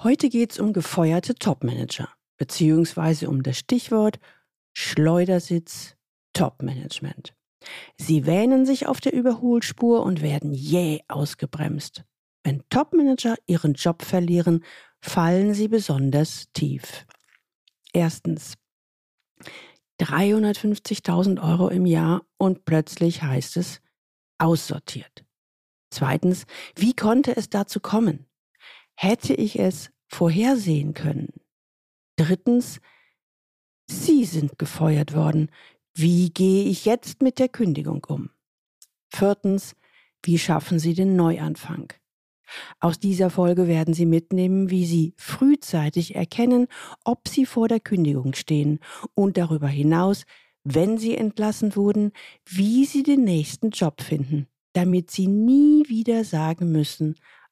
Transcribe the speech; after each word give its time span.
Heute 0.00 0.28
geht 0.28 0.52
es 0.52 0.60
um 0.60 0.72
gefeuerte 0.72 1.34
Topmanager, 1.34 2.08
beziehungsweise 2.36 3.28
um 3.28 3.42
das 3.42 3.58
Stichwort 3.58 4.20
Schleudersitz 4.72 5.96
Topmanagement. 6.34 7.34
Sie 7.96 8.24
wähnen 8.24 8.64
sich 8.64 8.86
auf 8.86 9.00
der 9.00 9.12
Überholspur 9.12 10.04
und 10.04 10.22
werden 10.22 10.52
jäh 10.52 11.00
ausgebremst. 11.08 12.04
Wenn 12.44 12.62
Topmanager 12.70 13.34
ihren 13.46 13.74
Job 13.74 14.02
verlieren, 14.02 14.64
fallen 15.00 15.52
sie 15.52 15.66
besonders 15.66 16.46
tief. 16.52 17.04
Erstens. 17.92 18.54
350.000 20.00 21.42
Euro 21.42 21.70
im 21.70 21.86
Jahr 21.86 22.22
und 22.36 22.64
plötzlich 22.64 23.24
heißt 23.24 23.56
es 23.56 23.80
aussortiert. 24.38 25.24
Zweitens, 25.90 26.46
wie 26.76 26.94
konnte 26.94 27.36
es 27.36 27.50
dazu 27.50 27.80
kommen? 27.80 28.27
Hätte 29.00 29.32
ich 29.32 29.60
es 29.60 29.90
vorhersehen 30.08 30.92
können? 30.92 31.28
Drittens, 32.16 32.80
Sie 33.86 34.24
sind 34.24 34.58
gefeuert 34.58 35.14
worden. 35.14 35.52
Wie 35.94 36.30
gehe 36.30 36.64
ich 36.64 36.84
jetzt 36.84 37.22
mit 37.22 37.38
der 37.38 37.48
Kündigung 37.48 38.04
um? 38.08 38.30
Viertens, 39.08 39.76
wie 40.24 40.36
schaffen 40.36 40.80
Sie 40.80 40.94
den 40.94 41.14
Neuanfang? 41.14 41.92
Aus 42.80 42.98
dieser 42.98 43.30
Folge 43.30 43.68
werden 43.68 43.94
Sie 43.94 44.04
mitnehmen, 44.04 44.68
wie 44.68 44.84
Sie 44.84 45.14
frühzeitig 45.16 46.16
erkennen, 46.16 46.66
ob 47.04 47.28
Sie 47.28 47.46
vor 47.46 47.68
der 47.68 47.78
Kündigung 47.78 48.34
stehen 48.34 48.80
und 49.14 49.36
darüber 49.36 49.68
hinaus, 49.68 50.24
wenn 50.64 50.98
Sie 50.98 51.16
entlassen 51.16 51.76
wurden, 51.76 52.10
wie 52.46 52.84
Sie 52.84 53.04
den 53.04 53.22
nächsten 53.22 53.70
Job 53.70 54.02
finden, 54.02 54.48
damit 54.72 55.12
Sie 55.12 55.28
nie 55.28 55.88
wieder 55.88 56.24
sagen 56.24 56.72
müssen, 56.72 57.14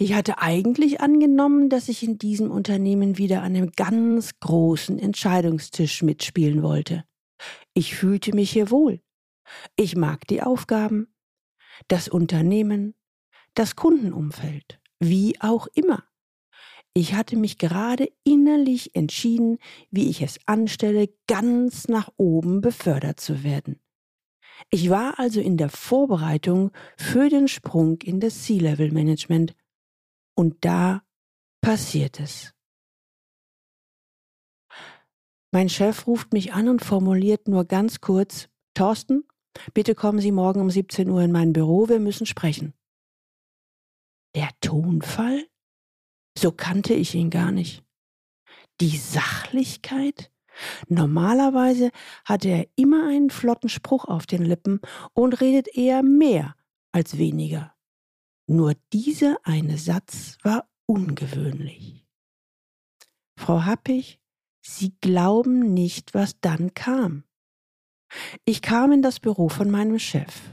Ich 0.00 0.14
hatte 0.14 0.38
eigentlich 0.38 1.00
angenommen, 1.00 1.68
dass 1.68 1.88
ich 1.88 2.04
in 2.04 2.18
diesem 2.18 2.52
Unternehmen 2.52 3.18
wieder 3.18 3.42
an 3.42 3.56
einem 3.56 3.72
ganz 3.72 4.38
großen 4.38 4.96
Entscheidungstisch 4.96 6.02
mitspielen 6.02 6.62
wollte. 6.62 7.04
Ich 7.74 7.96
fühlte 7.96 8.32
mich 8.32 8.52
hier 8.52 8.70
wohl. 8.70 9.00
Ich 9.74 9.96
mag 9.96 10.24
die 10.28 10.40
Aufgaben, 10.40 11.08
das 11.88 12.08
Unternehmen, 12.08 12.94
das 13.54 13.74
Kundenumfeld, 13.74 14.78
wie 15.00 15.40
auch 15.40 15.66
immer. 15.74 16.04
Ich 16.94 17.14
hatte 17.14 17.36
mich 17.36 17.58
gerade 17.58 18.08
innerlich 18.22 18.94
entschieden, 18.94 19.58
wie 19.90 20.08
ich 20.08 20.22
es 20.22 20.38
anstelle, 20.46 21.08
ganz 21.26 21.88
nach 21.88 22.08
oben 22.16 22.60
befördert 22.60 23.18
zu 23.18 23.42
werden. 23.42 23.80
Ich 24.70 24.90
war 24.90 25.18
also 25.18 25.40
in 25.40 25.56
der 25.56 25.70
Vorbereitung 25.70 26.70
für 26.96 27.28
den 27.28 27.48
Sprung 27.48 28.00
in 28.02 28.20
das 28.20 28.44
C-Level-Management 28.44 29.56
und 30.38 30.64
da 30.64 31.02
passiert 31.60 32.20
es. 32.20 32.54
Mein 35.50 35.68
Chef 35.68 36.06
ruft 36.06 36.32
mich 36.32 36.52
an 36.52 36.68
und 36.68 36.84
formuliert 36.84 37.48
nur 37.48 37.64
ganz 37.64 38.00
kurz, 38.00 38.48
Thorsten, 38.72 39.24
bitte 39.74 39.96
kommen 39.96 40.20
Sie 40.20 40.30
morgen 40.30 40.60
um 40.60 40.70
17 40.70 41.10
Uhr 41.10 41.22
in 41.22 41.32
mein 41.32 41.52
Büro, 41.52 41.88
wir 41.88 41.98
müssen 41.98 42.24
sprechen. 42.24 42.72
Der 44.36 44.50
Tonfall? 44.60 45.48
So 46.38 46.52
kannte 46.52 46.94
ich 46.94 47.16
ihn 47.16 47.30
gar 47.30 47.50
nicht. 47.50 47.82
Die 48.80 48.96
Sachlichkeit? 48.96 50.30
Normalerweise 50.86 51.90
hat 52.24 52.44
er 52.44 52.68
immer 52.76 53.08
einen 53.08 53.30
flotten 53.30 53.68
Spruch 53.68 54.04
auf 54.04 54.26
den 54.26 54.44
Lippen 54.44 54.80
und 55.14 55.40
redet 55.40 55.66
eher 55.76 56.04
mehr 56.04 56.54
als 56.92 57.18
weniger. 57.18 57.74
Nur 58.48 58.74
dieser 58.94 59.36
eine 59.44 59.76
Satz 59.76 60.38
war 60.42 60.70
ungewöhnlich. 60.86 62.06
Frau 63.38 63.64
Happig, 63.64 64.18
Sie 64.64 64.96
glauben 65.00 65.72
nicht, 65.74 66.14
was 66.14 66.40
dann 66.40 66.74
kam. 66.74 67.24
Ich 68.44 68.62
kam 68.62 68.92
in 68.92 69.02
das 69.02 69.20
Büro 69.20 69.48
von 69.48 69.70
meinem 69.70 69.98
Chef. 69.98 70.50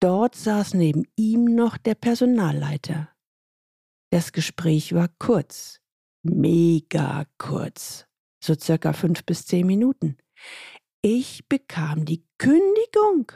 Dort 0.00 0.34
saß 0.34 0.74
neben 0.74 1.04
ihm 1.16 1.44
noch 1.44 1.76
der 1.78 1.94
Personalleiter. 1.94 3.12
Das 4.10 4.32
Gespräch 4.32 4.92
war 4.94 5.08
kurz, 5.18 5.80
mega 6.22 7.26
kurz, 7.38 8.06
so 8.42 8.54
circa 8.54 8.92
fünf 8.92 9.24
bis 9.24 9.46
zehn 9.46 9.66
Minuten. 9.66 10.16
Ich 11.02 11.48
bekam 11.48 12.04
die 12.04 12.24
Kündigung. 12.38 13.32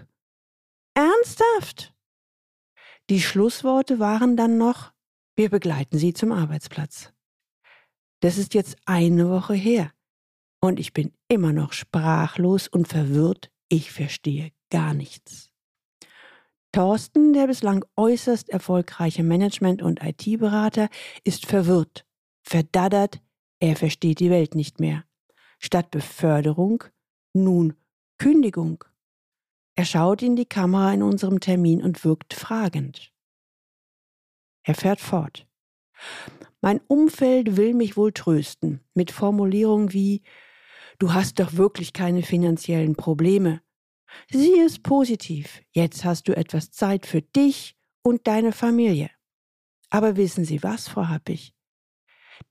Ernsthaft? 0.95 1.92
Die 3.13 3.21
Schlussworte 3.21 3.99
waren 3.99 4.39
dann 4.39 4.57
noch, 4.57 4.91
wir 5.37 5.51
begleiten 5.51 5.99
Sie 5.99 6.15
zum 6.15 6.33
Arbeitsplatz. 6.33 7.13
Das 8.21 8.39
ist 8.39 8.55
jetzt 8.55 8.79
eine 8.87 9.29
Woche 9.29 9.53
her 9.53 9.93
und 10.63 10.81
ich 10.81 10.95
bin 10.95 11.13
immer 11.29 11.53
noch 11.53 11.75
sprachlos 11.75 12.69
und 12.69 12.89
verwirrt, 12.89 13.51
ich 13.69 13.93
verstehe 13.93 14.53
gar 14.71 14.95
nichts. 14.95 15.51
Thorsten, 16.73 17.35
der 17.35 17.49
bislang 17.49 17.85
äußerst 17.97 18.49
erfolgreiche 18.49 19.23
Management- 19.23 19.83
und 19.83 20.03
IT-Berater, 20.03 20.89
ist 21.23 21.45
verwirrt, 21.45 22.07
verdaddert, 22.43 23.21
er 23.61 23.77
versteht 23.77 24.21
die 24.21 24.31
Welt 24.31 24.55
nicht 24.55 24.81
mehr. 24.81 25.05
Statt 25.59 25.91
Beförderung 25.91 26.85
nun 27.35 27.75
Kündigung. 28.17 28.83
Er 29.75 29.85
schaut 29.85 30.23
in 30.23 30.37
die 30.37 30.47
Kamera 30.47 30.93
in 30.93 31.03
unserem 31.03 31.41
Termin 31.41 31.83
und 31.83 32.05
wirkt 32.05 32.35
fragend. 32.35 33.13
Er 34.65 34.75
fährt 34.75 35.01
fort. 35.01 35.47
Mein 36.61 36.81
Umfeld 36.87 37.57
will 37.57 37.75
mich 37.75 37.97
wohl 37.97 38.13
trösten 38.13 38.81
mit 38.95 39.11
Formulierungen 39.11 39.93
wie 39.93 40.23
Du 40.99 41.13
hast 41.13 41.41
doch 41.41 41.55
wirklich 41.55 41.93
keine 41.93 42.23
finanziellen 42.23 42.95
Probleme. 42.95 43.61
Sieh 44.31 44.61
es 44.61 44.79
positiv, 44.79 45.63
jetzt 45.73 46.05
hast 46.05 46.29
du 46.29 46.37
etwas 46.37 46.71
Zeit 46.71 47.07
für 47.07 47.23
dich 47.23 47.77
und 48.03 48.27
deine 48.27 48.53
Familie. 48.53 49.11
Aber 49.91 50.17
wissen 50.17 50.45
Sie 50.45 50.63
was, 50.63 50.89
Frau 50.89 51.09
Happig? 51.09 51.55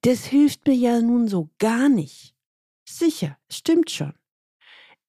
Das 0.01 0.25
hilft 0.25 0.67
mir 0.67 0.75
ja 0.75 1.01
nun 1.01 1.27
so 1.27 1.49
gar 1.59 1.87
nicht. 1.87 2.35
Sicher, 2.83 3.37
stimmt 3.49 3.89
schon. 3.89 4.13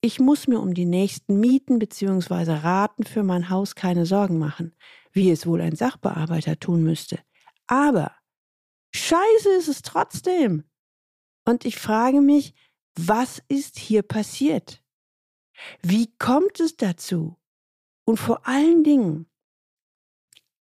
Ich 0.04 0.18
muss 0.18 0.48
mir 0.48 0.58
um 0.58 0.74
die 0.74 0.84
nächsten 0.84 1.38
Mieten 1.38 1.78
bzw. 1.78 2.54
Raten 2.54 3.04
für 3.04 3.22
mein 3.22 3.48
Haus 3.50 3.76
keine 3.76 4.04
Sorgen 4.04 4.36
machen, 4.36 4.74
wie 5.12 5.30
es 5.30 5.46
wohl 5.46 5.60
ein 5.60 5.76
Sachbearbeiter 5.76 6.58
tun 6.58 6.82
müsste. 6.82 7.20
Aber 7.68 8.12
scheiße 8.92 9.50
ist 9.56 9.68
es 9.68 9.82
trotzdem. 9.82 10.64
Und 11.44 11.64
ich 11.64 11.76
frage 11.76 12.20
mich, 12.20 12.52
was 12.96 13.40
ist 13.46 13.78
hier 13.78 14.02
passiert? 14.02 14.82
Wie 15.82 16.12
kommt 16.18 16.58
es 16.58 16.76
dazu? 16.76 17.36
Und 18.04 18.16
vor 18.18 18.48
allen 18.48 18.82
Dingen, 18.82 19.30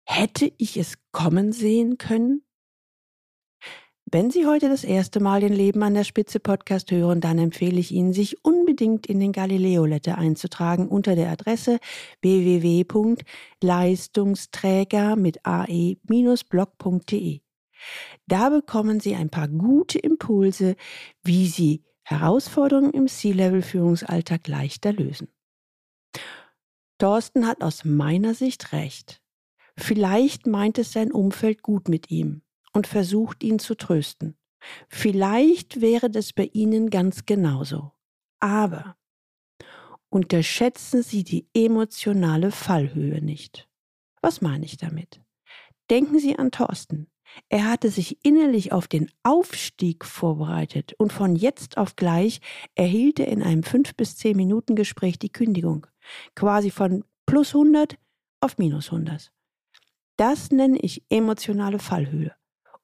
hätte 0.06 0.52
ich 0.58 0.76
es 0.76 0.94
kommen 1.10 1.50
sehen 1.50 1.98
können? 1.98 2.46
Wenn 4.14 4.30
Sie 4.30 4.46
heute 4.46 4.68
das 4.68 4.84
erste 4.84 5.18
Mal 5.18 5.40
den 5.40 5.52
Leben 5.52 5.82
an 5.82 5.94
der 5.94 6.04
Spitze 6.04 6.38
Podcast 6.38 6.92
hören, 6.92 7.20
dann 7.20 7.36
empfehle 7.36 7.80
ich 7.80 7.90
Ihnen, 7.90 8.12
sich 8.12 8.44
unbedingt 8.44 9.08
in 9.08 9.18
den 9.18 9.32
Galileo 9.32 9.86
Letter 9.86 10.16
einzutragen 10.16 10.86
unter 10.86 11.16
der 11.16 11.32
Adresse 11.32 11.80
www.leistungsträger 12.22 15.16
mit 15.16 15.44
ae-blog.de. 15.44 17.40
Da 18.28 18.50
bekommen 18.50 19.00
Sie 19.00 19.16
ein 19.16 19.30
paar 19.30 19.48
gute 19.48 19.98
Impulse, 19.98 20.76
wie 21.24 21.48
Sie 21.48 21.82
Herausforderungen 22.04 22.92
im 22.92 23.08
C-Level-Führungsalltag 23.08 24.46
leichter 24.46 24.92
lösen. 24.92 25.26
Thorsten 26.98 27.48
hat 27.48 27.64
aus 27.64 27.84
meiner 27.84 28.34
Sicht 28.34 28.72
recht. 28.72 29.20
Vielleicht 29.76 30.46
meint 30.46 30.78
es 30.78 30.92
sein 30.92 31.10
Umfeld 31.10 31.64
gut 31.64 31.88
mit 31.88 32.12
ihm 32.12 32.43
und 32.74 32.86
versucht 32.86 33.42
ihn 33.42 33.58
zu 33.58 33.74
trösten. 33.76 34.36
Vielleicht 34.88 35.80
wäre 35.80 36.10
das 36.10 36.32
bei 36.32 36.50
Ihnen 36.52 36.90
ganz 36.90 37.24
genauso. 37.26 37.92
Aber 38.40 38.96
unterschätzen 40.10 41.02
Sie 41.02 41.24
die 41.24 41.46
emotionale 41.54 42.50
Fallhöhe 42.50 43.22
nicht. 43.22 43.68
Was 44.20 44.40
meine 44.40 44.64
ich 44.64 44.76
damit? 44.76 45.22
Denken 45.90 46.18
Sie 46.18 46.38
an 46.38 46.50
Thorsten. 46.50 47.08
Er 47.48 47.68
hatte 47.68 47.90
sich 47.90 48.24
innerlich 48.24 48.72
auf 48.72 48.86
den 48.86 49.10
Aufstieg 49.22 50.04
vorbereitet 50.04 50.94
und 50.98 51.12
von 51.12 51.36
jetzt 51.36 51.78
auf 51.78 51.96
gleich 51.96 52.40
erhielt 52.74 53.18
er 53.18 53.28
in 53.28 53.42
einem 53.42 53.62
fünf 53.62 53.94
bis 53.96 54.16
zehn 54.16 54.36
Minuten 54.36 54.76
Gespräch 54.76 55.18
die 55.18 55.32
Kündigung. 55.32 55.86
Quasi 56.36 56.70
von 56.70 57.04
plus 57.26 57.54
100 57.54 57.98
auf 58.40 58.58
minus 58.58 58.92
100. 58.92 59.32
Das 60.16 60.50
nenne 60.50 60.78
ich 60.78 61.02
emotionale 61.08 61.78
Fallhöhe. 61.78 62.34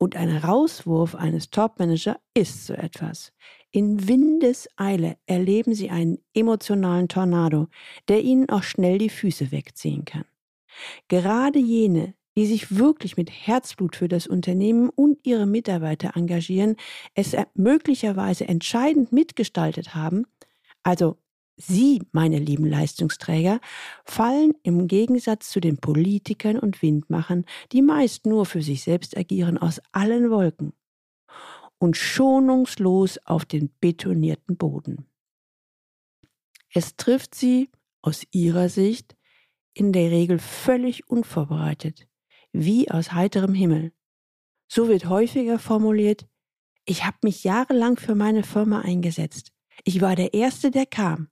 Und 0.02 0.16
ein 0.16 0.34
Rauswurf 0.34 1.14
eines 1.14 1.50
Topmanager 1.50 2.18
ist 2.32 2.66
so 2.66 2.72
etwas. 2.72 3.32
In 3.70 4.08
Windeseile 4.08 5.18
erleben 5.26 5.74
Sie 5.74 5.90
einen 5.90 6.18
emotionalen 6.32 7.06
Tornado, 7.06 7.68
der 8.08 8.22
Ihnen 8.22 8.48
auch 8.48 8.62
schnell 8.62 8.96
die 8.96 9.10
Füße 9.10 9.52
wegziehen 9.52 10.06
kann. 10.06 10.24
Gerade 11.08 11.58
jene, 11.58 12.14
die 12.34 12.46
sich 12.46 12.78
wirklich 12.78 13.18
mit 13.18 13.30
Herzblut 13.30 13.94
für 13.94 14.08
das 14.08 14.26
Unternehmen 14.26 14.88
und 14.88 15.18
ihre 15.26 15.44
Mitarbeiter 15.44 16.16
engagieren, 16.16 16.76
es 17.14 17.36
möglicherweise 17.54 18.48
entscheidend 18.48 19.12
mitgestaltet 19.12 19.94
haben, 19.94 20.24
also 20.82 21.18
Sie, 21.60 22.02
meine 22.12 22.38
lieben 22.38 22.64
Leistungsträger, 22.64 23.60
fallen 24.04 24.54
im 24.62 24.88
Gegensatz 24.88 25.50
zu 25.50 25.60
den 25.60 25.76
Politikern 25.76 26.58
und 26.58 26.80
Windmachern, 26.80 27.44
die 27.72 27.82
meist 27.82 28.24
nur 28.24 28.46
für 28.46 28.62
sich 28.62 28.82
selbst 28.82 29.16
agieren, 29.16 29.58
aus 29.58 29.80
allen 29.92 30.30
Wolken 30.30 30.72
und 31.78 31.98
schonungslos 31.98 33.18
auf 33.26 33.44
den 33.44 33.70
betonierten 33.78 34.56
Boden. 34.56 35.06
Es 36.72 36.96
trifft 36.96 37.34
sie 37.34 37.70
aus 38.00 38.24
ihrer 38.30 38.70
Sicht 38.70 39.16
in 39.74 39.92
der 39.92 40.10
Regel 40.10 40.38
völlig 40.38 41.08
unvorbereitet, 41.08 42.08
wie 42.52 42.90
aus 42.90 43.12
heiterem 43.12 43.52
Himmel. 43.52 43.92
So 44.66 44.88
wird 44.88 45.10
häufiger 45.10 45.58
formuliert, 45.58 46.26
ich 46.86 47.04
habe 47.04 47.18
mich 47.22 47.44
jahrelang 47.44 47.98
für 47.98 48.14
meine 48.14 48.44
Firma 48.44 48.80
eingesetzt. 48.80 49.52
Ich 49.84 50.00
war 50.00 50.16
der 50.16 50.32
Erste, 50.32 50.70
der 50.70 50.86
kam 50.86 51.28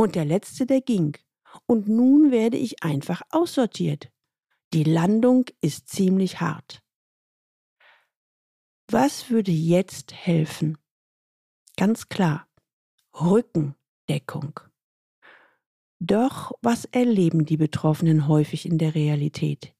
und 0.00 0.14
der 0.14 0.24
Letzte, 0.24 0.64
der 0.64 0.80
ging. 0.80 1.18
Und 1.66 1.86
nun 1.86 2.30
werde 2.30 2.56
ich 2.56 2.82
einfach 2.82 3.20
aussortiert. 3.28 4.10
Die 4.72 4.84
Landung 4.84 5.44
ist 5.60 5.90
ziemlich 5.90 6.40
hart. 6.40 6.82
Was 8.90 9.28
würde 9.28 9.50
jetzt 9.50 10.14
helfen? 10.14 10.78
Ganz 11.76 12.08
klar, 12.08 12.48
Rückendeckung. 13.20 14.60
Doch 15.98 16.52
was 16.62 16.86
erleben 16.86 17.44
die 17.44 17.58
Betroffenen 17.58 18.26
häufig 18.26 18.64
in 18.64 18.78
der 18.78 18.94
Realität? 18.94 19.74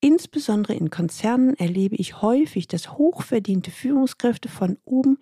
Insbesondere 0.00 0.74
in 0.74 0.90
Konzernen 0.90 1.54
erlebe 1.54 1.96
ich 1.96 2.20
häufig, 2.20 2.68
dass 2.68 2.92
hochverdiente 2.92 3.70
Führungskräfte 3.70 4.50
von 4.50 4.76
oben 4.84 5.18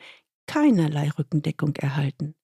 keinerlei 0.46 1.08
Rückendeckung 1.10 1.76
erhalten. 1.76 2.34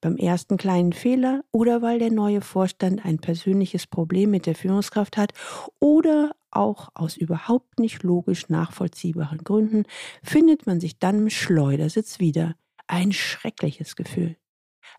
Beim 0.00 0.16
ersten 0.16 0.56
kleinen 0.56 0.92
Fehler 0.92 1.44
oder 1.52 1.82
weil 1.82 1.98
der 1.98 2.10
neue 2.10 2.40
Vorstand 2.40 3.04
ein 3.04 3.18
persönliches 3.18 3.86
Problem 3.86 4.30
mit 4.30 4.46
der 4.46 4.54
Führungskraft 4.54 5.16
hat 5.16 5.32
oder 5.78 6.34
auch 6.50 6.88
aus 6.94 7.16
überhaupt 7.16 7.78
nicht 7.78 8.02
logisch 8.02 8.48
nachvollziehbaren 8.48 9.44
Gründen 9.44 9.84
findet 10.22 10.66
man 10.66 10.80
sich 10.80 10.98
dann 10.98 11.18
im 11.18 11.30
Schleudersitz 11.30 12.18
wieder. 12.18 12.56
Ein 12.86 13.12
schreckliches 13.12 13.94
Gefühl. 13.94 14.36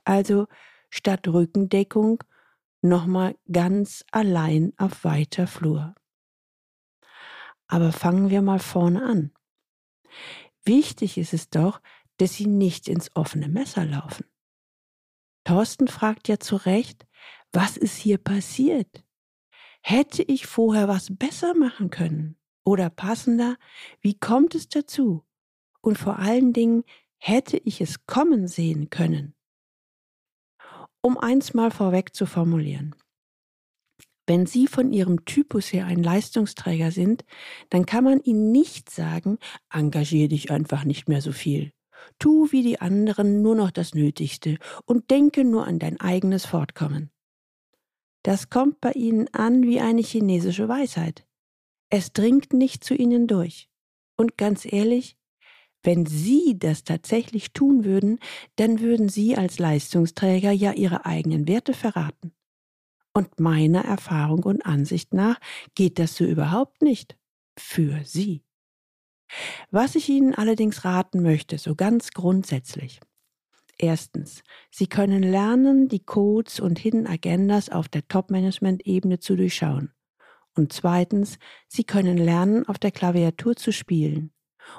Also 0.05 0.47
statt 0.89 1.27
Rückendeckung 1.27 2.23
nochmal 2.81 3.35
ganz 3.51 4.05
allein 4.11 4.73
auf 4.77 5.03
weiter 5.03 5.47
Flur. 5.47 5.95
Aber 7.67 7.91
fangen 7.91 8.29
wir 8.29 8.41
mal 8.41 8.59
vorne 8.59 9.03
an. 9.03 9.31
Wichtig 10.63 11.17
ist 11.17 11.33
es 11.33 11.49
doch, 11.49 11.81
dass 12.17 12.33
Sie 12.33 12.45
nicht 12.45 12.87
ins 12.87 13.15
offene 13.15 13.47
Messer 13.47 13.85
laufen. 13.85 14.25
Thorsten 15.51 15.89
fragt 15.89 16.29
ja 16.29 16.39
zu 16.39 16.55
Recht, 16.55 17.05
was 17.51 17.75
ist 17.75 17.97
hier 17.97 18.17
passiert? 18.17 19.03
Hätte 19.81 20.23
ich 20.23 20.47
vorher 20.47 20.87
was 20.87 21.13
besser 21.13 21.55
machen 21.55 21.89
können? 21.89 22.37
Oder 22.63 22.89
passender, 22.89 23.57
wie 23.99 24.17
kommt 24.17 24.55
es 24.55 24.69
dazu? 24.69 25.25
Und 25.81 25.97
vor 25.97 26.19
allen 26.19 26.53
Dingen, 26.53 26.85
hätte 27.17 27.57
ich 27.57 27.81
es 27.81 28.05
kommen 28.05 28.47
sehen 28.47 28.89
können? 28.89 29.35
Um 31.01 31.17
eins 31.17 31.53
mal 31.53 31.69
vorweg 31.69 32.15
zu 32.15 32.25
formulieren. 32.25 32.95
Wenn 34.27 34.45
Sie 34.45 34.67
von 34.67 34.93
Ihrem 34.93 35.25
Typus 35.25 35.73
her 35.73 35.85
ein 35.85 36.01
Leistungsträger 36.01 36.91
sind, 36.91 37.25
dann 37.67 37.85
kann 37.85 38.05
man 38.05 38.21
Ihnen 38.21 38.53
nicht 38.53 38.89
sagen, 38.89 39.37
engagier 39.69 40.29
dich 40.29 40.49
einfach 40.49 40.85
nicht 40.85 41.09
mehr 41.09 41.21
so 41.21 41.33
viel. 41.33 41.73
Tu 42.19 42.51
wie 42.51 42.63
die 42.63 42.79
anderen 42.79 43.41
nur 43.41 43.55
noch 43.55 43.71
das 43.71 43.93
Nötigste 43.93 44.57
und 44.85 45.11
denke 45.11 45.43
nur 45.43 45.65
an 45.67 45.79
dein 45.79 45.99
eigenes 45.99 46.45
Fortkommen. 46.45 47.11
Das 48.23 48.49
kommt 48.49 48.81
bei 48.81 48.91
Ihnen 48.91 49.27
an 49.33 49.63
wie 49.63 49.79
eine 49.79 50.01
chinesische 50.01 50.67
Weisheit. 50.67 51.25
Es 51.89 52.13
dringt 52.13 52.53
nicht 52.53 52.83
zu 52.83 52.93
Ihnen 52.93 53.27
durch. 53.27 53.69
Und 54.15 54.37
ganz 54.37 54.65
ehrlich, 54.71 55.17
wenn 55.83 56.05
Sie 56.05 56.57
das 56.59 56.83
tatsächlich 56.83 57.53
tun 57.53 57.83
würden, 57.83 58.19
dann 58.55 58.79
würden 58.79 59.09
Sie 59.09 59.35
als 59.35 59.57
Leistungsträger 59.57 60.51
ja 60.51 60.73
Ihre 60.73 61.05
eigenen 61.05 61.47
Werte 61.47 61.73
verraten. 61.73 62.33
Und 63.13 63.39
meiner 63.39 63.83
Erfahrung 63.83 64.43
und 64.43 64.65
Ansicht 64.65 65.13
nach 65.13 65.39
geht 65.75 65.99
das 65.99 66.15
so 66.15 66.23
überhaupt 66.23 66.81
nicht. 66.81 67.17
Für 67.57 68.03
Sie. 68.05 68.43
Was 69.69 69.95
ich 69.95 70.09
Ihnen 70.09 70.35
allerdings 70.35 70.85
raten 70.85 71.21
möchte, 71.21 71.57
so 71.57 71.75
ganz 71.75 72.11
grundsätzlich. 72.11 72.99
Erstens, 73.77 74.43
Sie 74.69 74.87
können 74.87 75.23
lernen, 75.23 75.87
die 75.87 76.03
Codes 76.03 76.59
und 76.59 76.77
Hidden 76.77 77.07
Agendas 77.07 77.69
auf 77.69 77.87
der 77.87 78.07
Top-Management-Ebene 78.07 79.19
zu 79.19 79.35
durchschauen. 79.35 79.91
Und 80.55 80.73
zweitens, 80.73 81.39
Sie 81.67 81.83
können 81.83 82.17
lernen, 82.17 82.67
auf 82.67 82.77
der 82.77 82.91
Klaviatur 82.91 83.55
zu 83.55 83.71
spielen. 83.71 84.31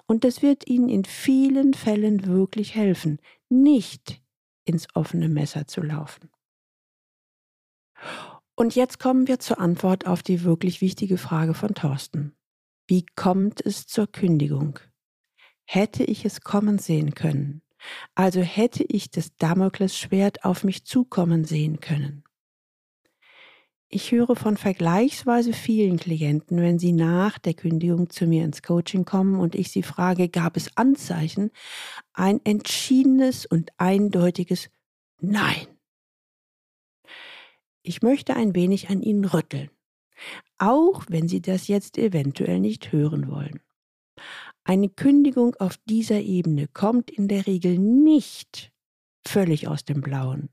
Und 0.07 0.25
das 0.25 0.43
wird 0.43 0.69
Ihnen 0.69 0.89
in 0.89 1.05
vielen 1.05 1.75
Fällen 1.75 2.27
wirklich 2.27 2.75
helfen, 2.75 3.19
nicht 3.49 4.23
ins 4.65 4.87
offene 4.95 5.29
Messer 5.29 5.67
zu 5.67 5.83
laufen. 5.83 6.31
Und 8.55 8.77
jetzt 8.77 8.99
kommen 9.01 9.27
wir 9.27 9.39
zur 9.41 9.59
Antwort 9.59 10.07
auf 10.07 10.23
die 10.23 10.45
wirklich 10.45 10.81
wichtige 10.81 11.19
Frage 11.19 11.55
von 11.55 11.75
Thorsten. 11.75 12.37
Wie 12.93 13.07
kommt 13.17 13.65
es 13.65 13.87
zur 13.87 14.07
Kündigung? 14.07 14.79
Hätte 15.65 16.05
ich 16.05 16.27
es 16.27 16.43
kommen 16.43 16.79
sehen 16.79 17.15
können? 17.15 17.63
Also 18.15 18.43
hätte 18.43 18.85
ich 18.85 19.11
das 19.11 19.35
Damoklesschwert 19.37 20.45
auf 20.45 20.63
mich 20.63 20.85
zukommen 20.85 21.47
sehen 21.47 21.81
können. 21.81 22.23
Ich 23.89 24.13
höre 24.13 24.37
von 24.37 24.59
vergleichsweise 24.59 25.55
vielen 25.55 25.97
Klienten, 25.97 26.59
wenn 26.59 26.79
sie 26.79 26.93
nach 26.93 27.39
der 27.39 27.55
Kündigung 27.55 28.11
zu 28.11 28.27
mir 28.27 28.45
ins 28.45 28.63
Coaching 28.63 29.07
kommen 29.07 29.41
und 29.41 29.55
ich 29.55 29.71
sie 29.71 29.83
frage, 29.83 30.29
gab 30.29 30.59
es 30.59 30.77
Anzeichen, 30.77 31.51
ein 32.13 32.45
entschiedenes 32.45 33.47
und 33.47 33.71
eindeutiges 33.79 34.69
Nein. 35.19 35.67
Ich 37.83 38.03
möchte 38.03 38.37
ein 38.37 38.55
wenig 38.55 38.91
an 38.91 39.01
ihnen 39.01 39.25
rütteln, 39.25 39.71
auch 40.63 41.03
wenn 41.09 41.27
sie 41.27 41.43
das 41.43 41.67
jetzt 41.67 41.99
eventuell 41.99 42.61
nicht 42.61 42.93
hören 42.93 43.29
wollen. 43.29 43.61
Eine 44.63 44.89
Kündigung 44.89 45.57
auf 45.57 45.77
dieser 45.87 46.21
Ebene 46.21 46.69
kommt 46.69 47.11
in 47.11 47.27
der 47.27 47.49
Regel 47.49 47.79
nicht 47.79 48.71
völlig 49.27 49.67
aus 49.67 49.85
dem 49.85 50.03
Blauen. 50.03 50.51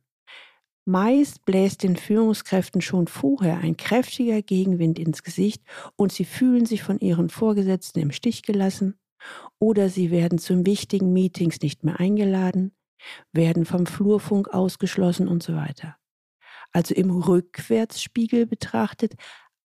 Meist 0.86 1.46
bläst 1.46 1.84
den 1.84 1.96
Führungskräften 1.96 2.82
schon 2.82 3.06
vorher 3.08 3.60
ein 3.60 3.78
kräftiger 3.78 4.42
Gegenwind 4.42 4.98
ins 4.98 5.22
Gesicht 5.22 5.62
und 5.96 6.12
sie 6.12 6.26
fühlen 6.26 6.66
sich 6.66 6.82
von 6.82 6.98
ihren 7.00 7.30
Vorgesetzten 7.30 8.00
im 8.00 8.12
Stich 8.12 8.42
gelassen 8.42 9.00
oder 9.60 9.90
sie 9.90 10.10
werden 10.10 10.40
zu 10.40 10.66
wichtigen 10.66 11.14
Meetings 11.14 11.62
nicht 11.62 11.84
mehr 11.84 12.00
eingeladen, 12.00 12.72
werden 13.32 13.66
vom 13.66 13.86
Flurfunk 13.86 14.48
ausgeschlossen 14.48 15.28
und 15.28 15.44
so 15.44 15.54
weiter. 15.54 15.98
Also 16.72 16.96
im 16.96 17.12
Rückwärtsspiegel 17.12 18.48
betrachtet, 18.48 19.14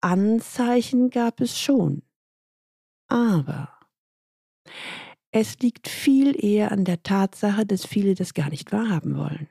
Anzeichen 0.02 1.10
gab 1.10 1.42
es 1.42 1.60
schon. 1.60 2.04
Aber 3.08 3.78
es 5.32 5.60
liegt 5.60 5.88
viel 5.88 6.36
eher 6.44 6.72
an 6.72 6.86
der 6.86 7.04
Tatsache, 7.04 7.66
dass 7.66 7.86
viele 7.86 8.16
das 8.16 8.34
gar 8.34 8.50
nicht 8.50 8.72
wahrhaben 8.72 9.18
wollen. 9.18 9.50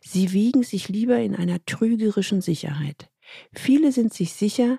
Sie 0.00 0.32
wiegen 0.32 0.62
sich 0.62 0.88
lieber 0.88 1.18
in 1.18 1.34
einer 1.34 1.64
trügerischen 1.64 2.40
Sicherheit. 2.40 3.10
Viele 3.52 3.92
sind 3.92 4.14
sich 4.14 4.32
sicher, 4.34 4.78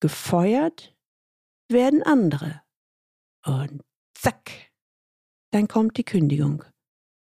gefeuert 0.00 0.94
werden 1.68 2.02
andere. 2.02 2.62
Und 3.44 3.82
zack, 4.14 4.50
dann 5.52 5.68
kommt 5.68 5.96
die 5.96 6.04
Kündigung. 6.04 6.64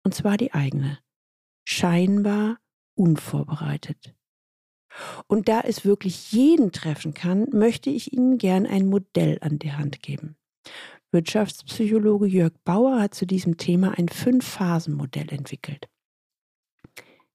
Und 0.03 0.15
zwar 0.15 0.37
die 0.37 0.53
eigene. 0.53 0.99
Scheinbar 1.65 2.59
unvorbereitet. 2.95 4.16
Und 5.27 5.47
da 5.47 5.61
es 5.61 5.85
wirklich 5.85 6.31
jeden 6.31 6.71
treffen 6.71 7.13
kann, 7.13 7.47
möchte 7.51 7.89
ich 7.89 8.13
Ihnen 8.13 8.37
gern 8.37 8.65
ein 8.65 8.87
Modell 8.87 9.37
an 9.41 9.59
die 9.59 9.73
Hand 9.73 10.01
geben. 10.01 10.35
Wirtschaftspsychologe 11.11 12.27
Jörg 12.27 12.53
Bauer 12.65 12.99
hat 12.99 13.15
zu 13.15 13.25
diesem 13.25 13.57
Thema 13.57 13.97
ein 13.97 14.09
Fünf-Phasen-Modell 14.09 15.31
entwickelt. 15.31 15.87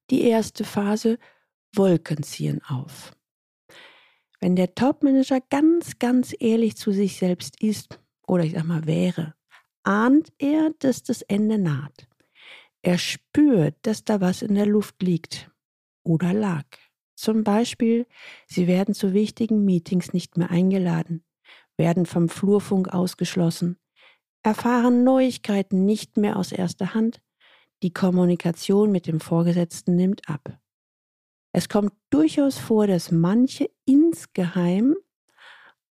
Die 0.09 0.23
erste 0.23 0.63
Phase 0.63 1.17
Wolken 1.75 2.21
ziehen 2.23 2.61
auf. 2.63 3.15
Wenn 4.39 4.55
der 4.55 4.75
Topmanager 4.75 5.39
ganz, 5.49 5.97
ganz 5.99 6.35
ehrlich 6.39 6.75
zu 6.75 6.91
sich 6.91 7.17
selbst 7.17 7.61
ist, 7.63 7.99
oder 8.27 8.43
ich 8.43 8.53
sag 8.53 8.65
mal 8.65 8.85
wäre, 8.85 9.33
ahnt 9.83 10.31
er, 10.37 10.71
dass 10.79 11.03
das 11.03 11.21
Ende 11.23 11.57
naht. 11.57 12.07
Er 12.81 12.97
spürt, 12.97 13.75
dass 13.83 14.03
da 14.03 14.21
was 14.21 14.41
in 14.41 14.55
der 14.55 14.65
Luft 14.65 15.01
liegt 15.01 15.49
oder 16.03 16.33
lag. 16.33 16.65
Zum 17.15 17.43
Beispiel, 17.43 18.07
Sie 18.47 18.67
werden 18.67 18.93
zu 18.93 19.13
wichtigen 19.13 19.65
Meetings 19.65 20.13
nicht 20.13 20.37
mehr 20.37 20.49
eingeladen, 20.49 21.23
werden 21.77 22.05
vom 22.05 22.29
Flurfunk 22.29 22.89
ausgeschlossen, 22.89 23.77
erfahren 24.43 25.03
Neuigkeiten 25.03 25.85
nicht 25.85 26.17
mehr 26.17 26.37
aus 26.37 26.51
erster 26.51 26.93
Hand, 26.93 27.21
die 27.83 27.93
Kommunikation 27.93 28.91
mit 28.91 29.07
dem 29.07 29.19
Vorgesetzten 29.19 29.95
nimmt 29.95 30.27
ab. 30.29 30.59
Es 31.51 31.69
kommt 31.69 31.93
durchaus 32.09 32.57
vor, 32.57 32.87
dass 32.87 33.11
manche 33.11 33.69
insgeheim 33.85 34.95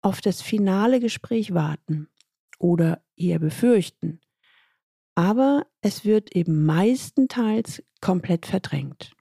auf 0.01 0.21
das 0.21 0.41
finale 0.41 1.01
Gespräch 1.01 1.53
warten 1.53 2.09
oder 2.59 3.05
eher 3.17 3.39
befürchten, 3.39 4.21
aber 5.15 5.67
es 5.83 6.05
wird 6.05 6.35
eben 6.35 6.65
meistenteils 6.65 7.83
komplett 8.01 8.47
verdrängt. 8.47 9.13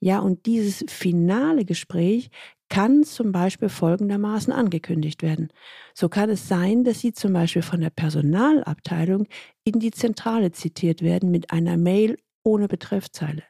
Ja, 0.00 0.20
und 0.20 0.46
dieses 0.46 0.84
finale 0.88 1.64
Gespräch 1.64 2.30
kann 2.68 3.02
zum 3.04 3.32
Beispiel 3.32 3.68
folgendermaßen 3.68 4.52
angekündigt 4.52 5.22
werden. 5.22 5.48
So 5.94 6.08
kann 6.08 6.30
es 6.30 6.48
sein, 6.48 6.84
dass 6.84 7.00
Sie 7.00 7.12
zum 7.12 7.32
Beispiel 7.32 7.62
von 7.62 7.80
der 7.80 7.90
Personalabteilung 7.90 9.26
in 9.64 9.80
die 9.80 9.90
Zentrale 9.90 10.52
zitiert 10.52 11.02
werden 11.02 11.30
mit 11.30 11.50
einer 11.50 11.76
Mail 11.76 12.18
ohne 12.44 12.68
Betreffzeile. 12.68 13.44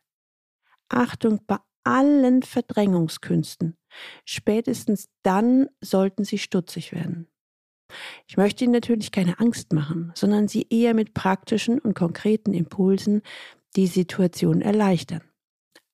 Achtung 0.88 1.40
bei 1.46 1.58
allen 1.84 2.42
Verdrängungskünsten. 2.42 3.76
Spätestens 4.24 5.08
dann 5.22 5.68
sollten 5.80 6.24
Sie 6.24 6.38
stutzig 6.38 6.92
werden. 6.92 7.28
Ich 8.26 8.36
möchte 8.36 8.64
Ihnen 8.64 8.74
natürlich 8.74 9.10
keine 9.12 9.40
Angst 9.40 9.72
machen, 9.72 10.12
sondern 10.14 10.48
Sie 10.48 10.66
eher 10.68 10.94
mit 10.94 11.14
praktischen 11.14 11.78
und 11.78 11.94
konkreten 11.94 12.52
Impulsen 12.52 13.22
die 13.76 13.86
Situation 13.86 14.60
erleichtern. 14.60 15.22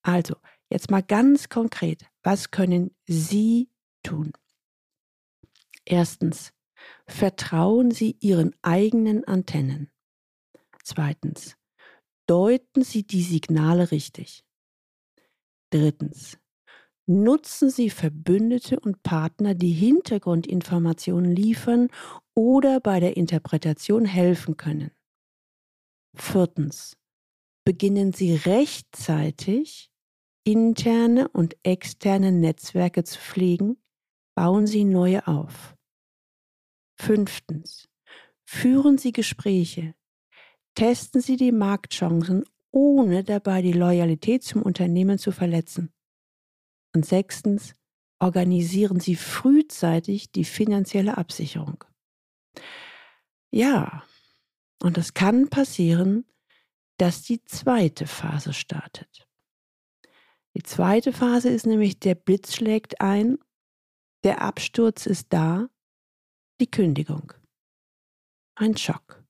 Also, 0.04 0.36
jetzt 0.68 0.90
mal 0.90 1.02
ganz 1.02 1.48
konkret, 1.48 2.04
was 2.22 2.50
können 2.50 2.94
Sie 3.06 3.70
tun? 4.02 4.32
Erstens, 5.86 6.52
vertrauen 7.06 7.90
Sie 7.90 8.18
Ihren 8.20 8.54
eigenen 8.60 9.24
Antennen. 9.24 9.90
Zweitens, 10.82 11.56
deuten 12.26 12.84
Sie 12.84 13.06
die 13.06 13.22
Signale 13.22 13.90
richtig. 13.90 14.44
Drittens, 15.70 16.38
nutzen 17.06 17.70
Sie 17.70 17.88
Verbündete 17.88 18.78
und 18.78 19.02
Partner, 19.02 19.54
die 19.54 19.72
Hintergrundinformationen 19.72 21.34
liefern 21.34 21.88
oder 22.34 22.78
bei 22.80 23.00
der 23.00 23.16
Interpretation 23.16 24.04
helfen 24.04 24.58
können. 24.58 24.90
Viertens, 26.14 26.98
beginnen 27.64 28.12
Sie 28.12 28.34
rechtzeitig 28.34 29.90
interne 30.44 31.28
und 31.28 31.56
externe 31.62 32.30
Netzwerke 32.30 33.04
zu 33.04 33.18
pflegen, 33.18 33.76
bauen 34.34 34.66
Sie 34.66 34.84
neue 34.84 35.26
auf. 35.26 35.74
Fünftens. 36.96 37.88
Führen 38.44 38.98
Sie 38.98 39.12
Gespräche. 39.12 39.94
Testen 40.74 41.20
Sie 41.20 41.36
die 41.36 41.52
Marktchancen, 41.52 42.44
ohne 42.70 43.24
dabei 43.24 43.62
die 43.62 43.72
Loyalität 43.72 44.44
zum 44.44 44.62
Unternehmen 44.62 45.18
zu 45.18 45.32
verletzen. 45.32 45.92
Und 46.94 47.06
sechstens. 47.06 47.74
Organisieren 48.20 49.00
Sie 49.00 49.16
frühzeitig 49.16 50.30
die 50.30 50.44
finanzielle 50.44 51.18
Absicherung. 51.18 51.84
Ja, 53.50 54.04
und 54.82 54.96
es 54.96 55.14
kann 55.14 55.50
passieren, 55.50 56.24
dass 56.96 57.22
die 57.22 57.44
zweite 57.44 58.06
Phase 58.06 58.52
startet. 58.52 59.23
Die 60.56 60.62
zweite 60.62 61.12
Phase 61.12 61.48
ist 61.48 61.66
nämlich, 61.66 61.98
der 61.98 62.14
Blitz 62.14 62.54
schlägt 62.54 63.00
ein, 63.00 63.38
der 64.22 64.40
Absturz 64.40 65.06
ist 65.06 65.32
da, 65.32 65.68
die 66.60 66.70
Kündigung. 66.70 67.32
Ein 68.54 68.76
Schock. 68.76 69.24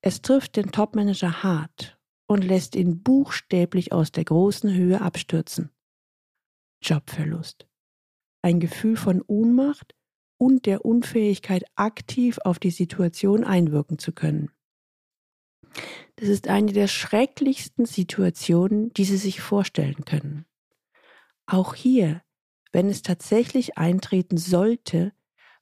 Es 0.00 0.22
trifft 0.22 0.56
den 0.56 0.72
Topmanager 0.72 1.42
hart 1.42 1.98
und 2.26 2.42
lässt 2.42 2.74
ihn 2.74 3.02
buchstäblich 3.02 3.92
aus 3.92 4.10
der 4.10 4.24
großen 4.24 4.74
Höhe 4.74 5.00
abstürzen. 5.00 5.70
Jobverlust. 6.82 7.68
Ein 8.42 8.60
Gefühl 8.60 8.96
von 8.96 9.22
Ohnmacht 9.22 9.94
und 10.38 10.66
der 10.66 10.84
Unfähigkeit, 10.84 11.64
aktiv 11.76 12.38
auf 12.44 12.58
die 12.58 12.70
Situation 12.70 13.44
einwirken 13.44 13.98
zu 13.98 14.12
können. 14.12 14.50
Das 16.16 16.28
ist 16.28 16.48
eine 16.48 16.72
der 16.72 16.88
schrecklichsten 16.88 17.84
Situationen, 17.84 18.92
die 18.94 19.04
Sie 19.04 19.18
sich 19.18 19.40
vorstellen 19.40 20.04
können. 20.06 20.46
Auch 21.46 21.74
hier, 21.74 22.22
wenn 22.72 22.88
es 22.88 23.02
tatsächlich 23.02 23.76
eintreten 23.76 24.38
sollte, 24.38 25.12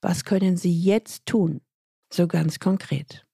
was 0.00 0.24
können 0.24 0.56
Sie 0.56 0.72
jetzt 0.72 1.26
tun? 1.26 1.60
So 2.12 2.28
ganz 2.28 2.60
konkret. 2.60 3.26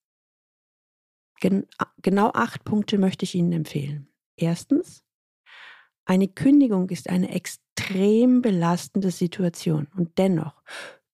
Gen 1.40 1.66
genau 2.02 2.30
acht 2.32 2.64
Punkte 2.64 2.98
möchte 2.98 3.24
ich 3.24 3.34
Ihnen 3.34 3.52
empfehlen. 3.52 4.08
Erstens, 4.36 5.04
eine 6.06 6.28
Kündigung 6.28 6.88
ist 6.88 7.10
eine 7.10 7.30
extrem 7.30 8.42
belastende 8.42 9.10
Situation 9.10 9.88
und 9.96 10.16
dennoch 10.18 10.62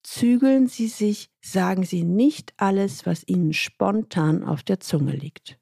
zügeln 0.03 0.69
Sie 0.69 0.89
sich, 0.89 1.31
sagen 1.41 1.85
Sie 1.85 2.05
nicht 2.05 2.55
alles, 2.57 3.07
was 3.07 3.27
Ihnen 3.27 3.53
spontan 3.53 4.45
auf 4.45 4.63
der 4.63 4.79
Zunge 4.79 5.13
liegt. 5.13 5.59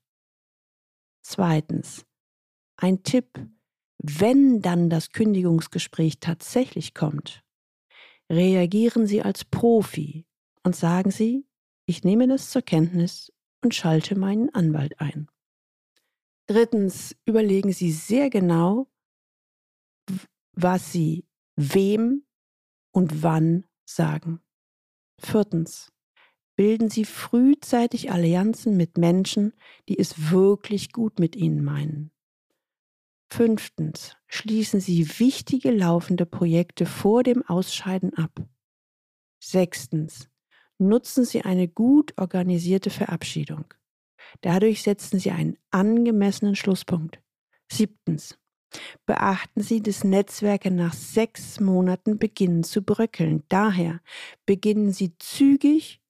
Zweitens, 1.27 2.05
ein 2.77 3.03
Tipp, 3.03 3.49
wenn 3.97 4.61
dann 4.61 4.91
das 4.91 5.11
Kündigungsgespräch 5.11 6.21
tatsächlich 6.21 6.93
kommt, 6.93 7.43
reagieren 8.31 9.07
Sie 9.07 9.23
als 9.23 9.45
Profi 9.45 10.27
und 10.65 10.77
sagen 10.77 11.11
Sie, 11.11 11.47
ich 11.87 12.05
nehme 12.05 12.29
das 12.29 12.51
zur 12.51 12.61
Kenntnis 12.61 13.33
und 13.63 13.75
schalte 13.75 14.19
meinen 14.19 14.55
Anwalt 14.55 15.01
ein. 15.01 15.31
Drittens, 16.47 17.17
überlegen 17.25 17.73
Sie 17.73 17.91
sehr 17.91 18.29
genau, 18.29 18.87
was 20.53 20.93
Sie 20.93 21.27
wem 21.57 22.27
und 22.93 23.23
wann 23.23 23.65
sagen. 23.87 24.43
Viertens, 25.19 25.91
bilden 26.57 26.89
Sie 26.89 27.05
frühzeitig 27.05 28.11
Allianzen 28.11 28.77
mit 28.77 28.99
Menschen, 28.99 29.53
die 29.89 29.99
es 29.99 30.31
wirklich 30.31 30.93
gut 30.93 31.19
mit 31.19 31.37
Ihnen 31.37 31.65
meinen. 31.65 32.11
Fünftens, 33.31 34.17
schließen 34.29 34.81
Sie 34.81 35.19
wichtige 35.19 35.71
laufende 35.73 36.27
Projekte 36.27 36.87
vor 36.87 37.23
dem 37.23 37.43
Ausscheiden 37.43 38.15
ab. 38.15 38.47
Sechstens, 39.41 40.29
nutzen 40.79 41.25
Sie 41.25 41.43
eine 41.43 41.69
gut 41.69 42.15
organisierte 42.17 42.91
Verabschiedung. 42.91 43.65
Dadurch 44.41 44.83
setzen 44.83 45.19
Sie 45.19 45.31
einen 45.31 45.57
angemessenen 45.71 46.55
Schlusspunkt. 46.55 47.21
Siebtens, 47.71 48.39
beachten 49.07 49.63
Sie, 49.63 49.83
dass 49.83 50.05
Netzwerke 50.05 50.71
nach 50.71 50.93
sechs 50.93 51.61
Monaten 51.61 52.19
beginnen 52.19 52.63
zu 52.63 52.83
bröckeln. 52.83 53.43
Daher 53.49 54.01
beginnen 54.47 54.93
Sie 54.93 55.17
zügig 55.19 56.04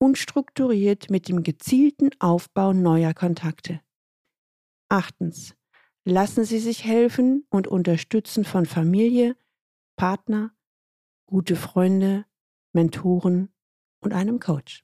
und 0.00 0.18
strukturiert 0.18 1.10
mit 1.10 1.28
dem 1.28 1.42
gezielten 1.42 2.10
Aufbau 2.18 2.72
neuer 2.72 3.14
Kontakte. 3.14 3.80
Achtens. 4.88 5.54
Lassen 6.04 6.44
Sie 6.44 6.58
sich 6.58 6.84
helfen 6.84 7.46
und 7.50 7.68
unterstützen 7.68 8.44
von 8.44 8.64
Familie, 8.64 9.36
Partner, 9.96 10.52
gute 11.26 11.54
Freunde, 11.54 12.24
Mentoren 12.72 13.52
und 14.00 14.14
einem 14.14 14.40
Coach. 14.40 14.82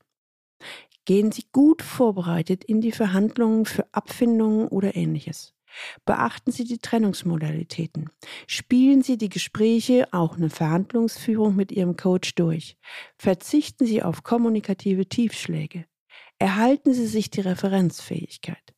Gehen 1.07 1.33
Sie 1.33 1.47
gut 1.51 1.81
vorbereitet 1.81 2.65
in 2.65 2.83
die 2.83 2.93
Verhandlungen 2.93 3.65
für 3.65 3.93
Abfindungen 3.95 4.69
oder 4.69 4.95
ähnliches. 4.95 5.56
Beachten 6.05 6.53
Sie 6.53 6.65
die 6.65 6.79
Trennungsmodalitäten. 6.79 8.11
Spielen 8.47 9.03
Sie 9.03 9.19
die 9.19 9.29
Gespräche, 9.29 10.09
auch 10.13 10.37
eine 10.37 10.51
Verhandlungsführung 10.51 11.57
mit 11.57 11.73
Ihrem 11.73 11.97
Coach 11.97 12.35
durch. 12.35 12.77
Verzichten 13.17 13.87
Sie 13.87 14.03
auf 14.03 14.23
kommunikative 14.23 15.07
Tiefschläge. 15.07 15.85
Erhalten 16.39 16.93
Sie 16.93 17.07
sich 17.07 17.31
die 17.31 17.41
Referenzfähigkeit. 17.41 18.77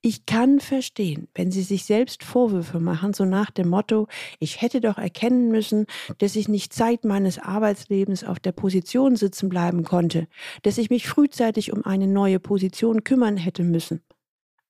Ich 0.00 0.26
kann 0.26 0.60
verstehen, 0.60 1.28
wenn 1.34 1.50
Sie 1.50 1.62
sich 1.62 1.84
selbst 1.84 2.22
Vorwürfe 2.22 2.80
machen, 2.80 3.12
so 3.12 3.24
nach 3.24 3.50
dem 3.50 3.68
Motto, 3.68 4.08
ich 4.38 4.62
hätte 4.62 4.80
doch 4.80 4.98
erkennen 4.98 5.50
müssen, 5.50 5.86
dass 6.18 6.36
ich 6.36 6.48
nicht 6.48 6.72
Zeit 6.72 7.04
meines 7.04 7.38
Arbeitslebens 7.38 8.24
auf 8.24 8.38
der 8.40 8.52
Position 8.52 9.16
sitzen 9.16 9.48
bleiben 9.48 9.84
konnte, 9.84 10.28
dass 10.62 10.78
ich 10.78 10.90
mich 10.90 11.06
frühzeitig 11.06 11.72
um 11.72 11.84
eine 11.84 12.06
neue 12.06 12.40
Position 12.40 13.04
kümmern 13.04 13.36
hätte 13.36 13.62
müssen. 13.62 14.02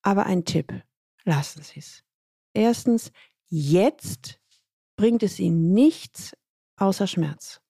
Aber 0.03 0.27
ein 0.27 0.45
Tipp, 0.45 0.73
lassen 1.29 1.63
Sie 1.63 1.79
es. 1.79 2.03
Erstens, 2.55 3.13
jetzt 3.49 4.41
bringt 4.97 5.23
es 5.23 5.39
Ihnen 5.39 5.73
nichts 5.73 6.33
außer 6.77 7.07
Schmerz. 7.07 7.61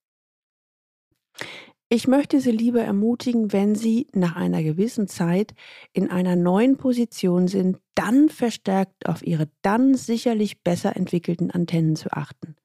Ich 1.90 2.06
möchte 2.06 2.40
Sie 2.40 2.50
lieber 2.50 2.82
ermutigen, 2.82 3.52
wenn 3.52 3.74
Sie 3.74 4.06
nach 4.12 4.36
einer 4.36 4.62
gewissen 4.62 5.08
Zeit 5.08 5.54
in 5.92 6.10
einer 6.10 6.36
neuen 6.36 6.76
Position 6.76 7.48
sind, 7.48 7.78
dann 7.94 8.28
verstärkt 8.28 9.08
auf 9.08 9.26
Ihre 9.26 9.50
dann 9.62 9.94
sicherlich 9.94 10.62
besser 10.62 10.96
entwickelten 10.96 11.50
Antennen 11.50 11.96
zu 11.96 12.12
achten. 12.12 12.56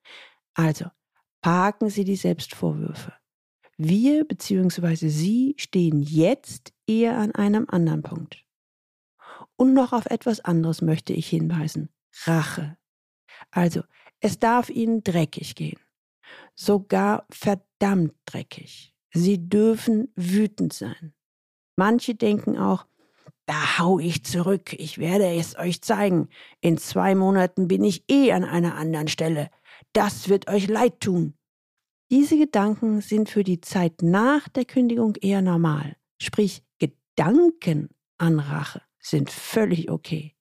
Also, 0.53 0.85
parken 1.41 1.89
Sie 1.89 2.03
die 2.03 2.17
Selbstvorwürfe. 2.17 3.13
Wir 3.77 4.25
bzw. 4.25 5.07
Sie 5.07 5.55
stehen 5.57 6.01
jetzt 6.03 6.73
eher 6.85 7.17
an 7.17 7.31
einem 7.33 7.65
anderen 7.69 8.03
Punkt. 8.03 8.42
Und 9.63 9.73
noch 9.73 9.93
auf 9.93 10.07
etwas 10.07 10.41
anderes 10.41 10.81
möchte 10.81 11.13
ich 11.13 11.29
hinweisen. 11.29 11.87
Rache. 12.25 12.75
Also, 13.49 13.83
es 14.19 14.37
darf 14.37 14.69
Ihnen 14.69 15.05
dreckig 15.05 15.55
gehen. 15.55 15.79
Sogar 16.53 17.25
verdammt 17.31 18.13
dreckig. 18.25 18.93
Sie 19.13 19.47
dürfen 19.47 20.11
wütend 20.17 20.73
sein. 20.73 21.13
Manche 21.77 22.13
denken 22.13 22.57
auch, 22.57 22.85
da 23.45 23.79
hau 23.79 23.99
ich 23.99 24.25
zurück, 24.25 24.73
ich 24.73 24.97
werde 24.97 25.33
es 25.33 25.57
euch 25.57 25.81
zeigen. 25.81 26.27
In 26.59 26.77
zwei 26.77 27.15
Monaten 27.15 27.69
bin 27.69 27.85
ich 27.85 28.03
eh 28.09 28.33
an 28.33 28.43
einer 28.43 28.75
anderen 28.75 29.07
Stelle. 29.07 29.49
Das 29.93 30.27
wird 30.27 30.49
euch 30.49 30.67
leid 30.67 30.99
tun. 30.99 31.35
Diese 32.11 32.37
Gedanken 32.37 32.99
sind 32.99 33.29
für 33.29 33.45
die 33.45 33.61
Zeit 33.61 34.01
nach 34.01 34.49
der 34.49 34.65
Kündigung 34.65 35.15
eher 35.15 35.41
normal. 35.41 35.95
Sprich, 36.21 36.65
Gedanken 36.79 37.87
an 38.17 38.39
Rache 38.39 38.81
sind 39.03 39.29
völlig 39.29 39.91
okay. 39.91 40.35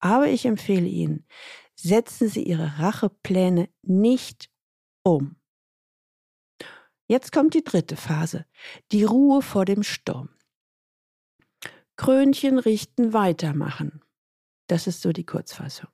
Aber 0.00 0.28
ich 0.28 0.44
empfehle 0.44 0.86
Ihnen, 0.86 1.26
setzen 1.74 2.28
Sie 2.28 2.42
Ihre 2.42 2.78
Rachepläne 2.78 3.68
nicht 3.82 4.50
um. 5.02 5.36
Jetzt 7.06 7.32
kommt 7.32 7.54
die 7.54 7.64
dritte 7.64 7.96
Phase, 7.96 8.46
die 8.92 9.04
Ruhe 9.04 9.42
vor 9.42 9.64
dem 9.64 9.82
Sturm. 9.82 10.30
Krönchen 11.96 12.58
richten, 12.58 13.12
weitermachen. 13.12 14.02
Das 14.66 14.86
ist 14.86 15.02
so 15.02 15.12
die 15.12 15.26
Kurzfassung. 15.26 15.90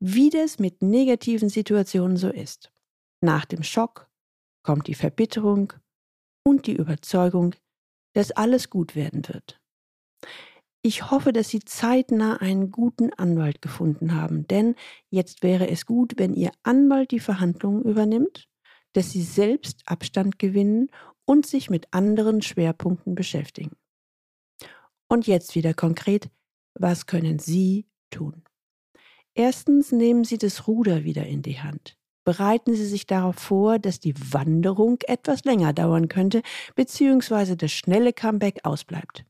Wie 0.00 0.30
das 0.30 0.58
mit 0.58 0.82
negativen 0.82 1.48
Situationen 1.48 2.16
so 2.16 2.28
ist. 2.30 2.72
Nach 3.20 3.44
dem 3.44 3.62
Schock 3.62 4.10
kommt 4.64 4.88
die 4.88 4.94
Verbitterung 4.94 5.72
und 6.44 6.66
die 6.66 6.74
Überzeugung, 6.74 7.54
dass 8.14 8.32
alles 8.32 8.68
gut 8.70 8.96
werden 8.96 9.28
wird. 9.28 9.60
Ich 10.84 11.10
hoffe, 11.10 11.32
dass 11.32 11.48
Sie 11.48 11.60
zeitnah 11.60 12.38
einen 12.38 12.72
guten 12.72 13.12
Anwalt 13.12 13.62
gefunden 13.62 14.14
haben, 14.14 14.48
denn 14.48 14.74
jetzt 15.10 15.42
wäre 15.42 15.68
es 15.70 15.86
gut, 15.86 16.14
wenn 16.16 16.34
Ihr 16.34 16.50
Anwalt 16.64 17.12
die 17.12 17.20
Verhandlungen 17.20 17.82
übernimmt 17.82 18.48
dass 18.92 19.10
sie 19.10 19.22
selbst 19.22 19.82
Abstand 19.86 20.38
gewinnen 20.38 20.90
und 21.24 21.46
sich 21.46 21.70
mit 21.70 21.88
anderen 21.92 22.42
Schwerpunkten 22.42 23.14
beschäftigen. 23.14 23.76
Und 25.08 25.26
jetzt 25.26 25.54
wieder 25.54 25.74
konkret, 25.74 26.30
was 26.74 27.06
können 27.06 27.38
Sie 27.38 27.86
tun? 28.10 28.42
Erstens 29.34 29.92
nehmen 29.92 30.24
Sie 30.24 30.38
das 30.38 30.66
Ruder 30.66 31.04
wieder 31.04 31.26
in 31.26 31.42
die 31.42 31.60
Hand. 31.60 31.96
Bereiten 32.24 32.74
Sie 32.74 32.86
sich 32.86 33.06
darauf 33.06 33.36
vor, 33.36 33.78
dass 33.78 33.98
die 33.98 34.14
Wanderung 34.32 34.98
etwas 35.06 35.44
länger 35.44 35.72
dauern 35.72 36.08
könnte, 36.08 36.42
beziehungsweise 36.74 37.56
das 37.56 37.72
schnelle 37.72 38.12
Comeback 38.12 38.60
ausbleibt. 38.64 39.24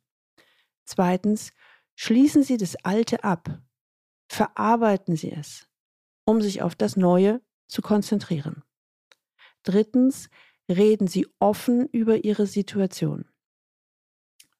Zweitens, 0.84 1.52
schließen 1.94 2.42
Sie 2.42 2.56
das 2.56 2.76
Alte 2.84 3.24
ab. 3.24 3.60
Verarbeiten 4.28 5.16
Sie 5.16 5.32
es, 5.32 5.68
um 6.24 6.40
sich 6.40 6.62
auf 6.62 6.74
das 6.74 6.96
Neue 6.96 7.40
zu 7.68 7.82
konzentrieren. 7.82 8.62
Drittens, 9.62 10.28
reden 10.68 11.06
Sie 11.06 11.26
offen 11.38 11.86
über 11.88 12.24
Ihre 12.24 12.46
Situation. 12.46 13.26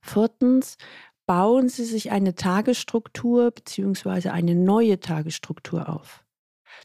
Viertens, 0.01 0.77
bauen 1.27 1.69
Sie 1.69 1.85
sich 1.85 2.11
eine 2.11 2.35
Tagesstruktur 2.35 3.51
bzw. 3.51 4.29
eine 4.31 4.55
neue 4.55 5.01
Tagesstruktur 5.01 5.89
auf. 5.89 6.25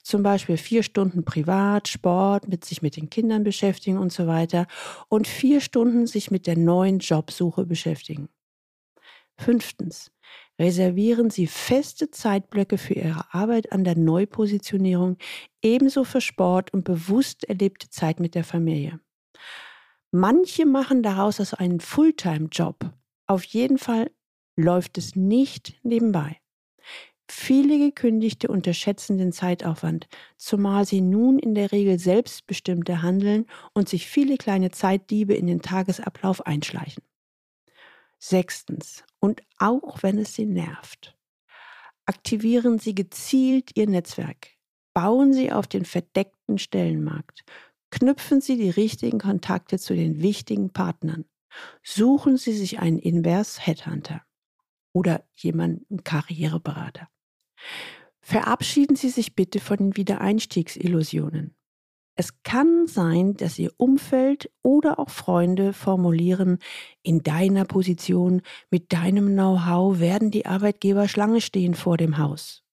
Zum 0.03 0.23
Beispiel 0.23 0.57
vier 0.57 0.83
Stunden 0.83 1.25
privat, 1.25 1.87
Sport, 1.87 2.47
mit 2.47 2.63
sich 2.65 2.81
mit 2.81 2.95
den 2.95 3.09
Kindern 3.09 3.43
beschäftigen 3.43 3.97
und 3.97 4.11
so 4.11 4.27
weiter 4.27 4.67
und 5.09 5.27
vier 5.27 5.61
Stunden 5.61 6.07
sich 6.07 6.29
mit 6.31 6.47
der 6.47 6.57
neuen 6.57 6.99
Jobsuche 6.99 7.65
beschäftigen. 7.65 8.29
Fünftens, 9.39 10.11
reservieren 10.59 11.29
Sie 11.29 11.47
feste 11.47 12.09
Zeitblöcke 12.09 12.77
für 12.77 12.95
Ihre 12.95 13.33
Arbeit 13.33 13.71
an 13.71 13.83
der 13.83 13.97
Neupositionierung, 13.97 15.17
ebenso 15.61 16.03
für 16.03 16.21
Sport 16.21 16.73
und 16.73 16.83
bewusst 16.83 17.43
erlebte 17.43 17.89
Zeit 17.89 18.19
mit 18.19 18.35
der 18.35 18.43
Familie. 18.43 18.99
Manche 20.11 20.65
machen 20.65 21.03
daraus 21.03 21.39
also 21.39 21.57
einen 21.57 21.79
Fulltime-Job. 21.79 22.91
Auf 23.27 23.43
jeden 23.43 23.77
Fall 23.77 24.09
läuft 24.55 24.97
es 24.97 25.15
nicht 25.15 25.79
nebenbei. 25.83 26.39
Viele 27.29 27.77
Gekündigte 27.77 28.47
unterschätzen 28.47 29.17
den 29.17 29.33
Zeitaufwand, 29.33 30.07
zumal 30.37 30.85
sie 30.85 31.01
nun 31.01 31.37
in 31.39 31.55
der 31.55 31.73
Regel 31.73 31.99
selbstbestimmter 31.99 33.01
handeln 33.01 33.45
und 33.73 33.89
sich 33.89 34.07
viele 34.07 34.37
kleine 34.37 34.71
Zeitdiebe 34.71 35.33
in 35.33 35.45
den 35.45 35.61
Tagesablauf 35.61 36.45
einschleichen. 36.45 37.03
Sechstens, 38.17 39.03
und 39.27 39.41
auch 39.57 40.03
wenn 40.03 40.19
es 40.19 40.35
Sie 40.35 40.45
nervt, 40.45 41.13
aktivieren 42.05 42.79
Sie 42.79 42.95
gezielt 42.95 43.71
Ihr 43.75 43.85
Netzwerk. 43.85 44.51
Bauen 44.93 45.33
Sie 45.33 45.51
auf 45.51 45.67
den 45.67 45.83
verdeckten 45.83 46.57
Stellenmarkt. 46.57 47.43
Knüpfen 47.91 48.39
Sie 48.39 48.55
die 48.55 48.69
richtigen 48.69 49.19
Kontakte 49.19 49.79
zu 49.79 49.93
den 49.95 50.21
wichtigen 50.21 50.71
Partnern. 50.71 51.25
Suchen 51.83 52.37
Sie 52.37 52.53
sich 52.53 52.79
einen 52.79 52.99
Invers 52.99 53.67
Headhunter 53.67 54.21
oder 54.93 55.25
jemanden 55.35 56.05
Karriereberater. 56.05 57.09
Verabschieden 58.21 58.95
Sie 58.95 59.09
sich 59.09 59.35
bitte 59.35 59.59
von 59.59 59.75
den 59.75 59.97
Wiedereinstiegsillusionen. 59.97 61.53
Es 62.19 62.41
kann 62.41 62.87
sein, 62.87 63.35
dass 63.35 63.59
Ihr 63.59 63.71
Umfeld 63.77 64.49
oder 64.63 64.97
auch 64.97 65.11
Freunde 65.11 65.71
formulieren, 65.71 66.57
in 67.03 67.21
deiner 67.21 67.63
Position, 67.63 68.41
mit 68.71 68.91
deinem 68.91 69.33
Know-how 69.33 69.99
werden 69.99 70.31
die 70.31 70.47
Arbeitgeber 70.47 71.07
Schlange 71.07 71.41
stehen 71.41 71.75
vor 71.75 71.95
dem 71.95 72.17
Haus. 72.17 72.63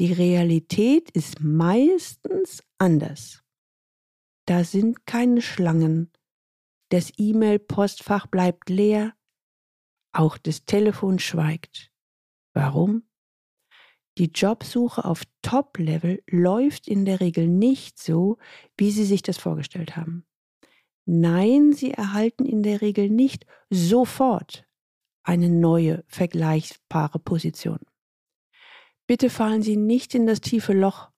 Die 0.00 0.10
Realität 0.10 1.10
ist 1.10 1.40
meistens 1.40 2.62
anders. 2.78 3.42
Da 4.46 4.64
sind 4.64 5.04
keine 5.04 5.42
Schlangen. 5.42 6.10
Das 6.88 7.12
E-Mail-Postfach 7.18 8.26
bleibt 8.26 8.70
leer. 8.70 9.12
Auch 10.12 10.38
das 10.38 10.64
Telefon 10.64 11.18
schweigt. 11.18 11.92
Warum? 12.54 13.06
Die 14.18 14.30
Jobsuche 14.34 15.04
auf 15.04 15.22
Top-Level 15.42 16.22
läuft 16.30 16.88
in 16.88 17.04
der 17.04 17.20
Regel 17.20 17.48
nicht 17.48 17.98
so, 17.98 18.38
wie 18.76 18.90
Sie 18.90 19.04
sich 19.04 19.22
das 19.22 19.36
vorgestellt 19.36 19.96
haben. 19.96 20.24
Nein, 21.04 21.72
Sie 21.72 21.92
erhalten 21.92 22.46
in 22.46 22.62
der 22.62 22.80
Regel 22.80 23.10
nicht 23.10 23.46
sofort 23.68 24.66
eine 25.22 25.50
neue, 25.50 26.04
vergleichbare 26.08 27.18
Position. 27.18 27.80
Bitte 29.06 29.28
fallen 29.28 29.62
Sie 29.62 29.76
nicht 29.76 30.14
in 30.14 30.26
das 30.26 30.40
tiefe 30.40 30.72
Loch, 30.72 31.10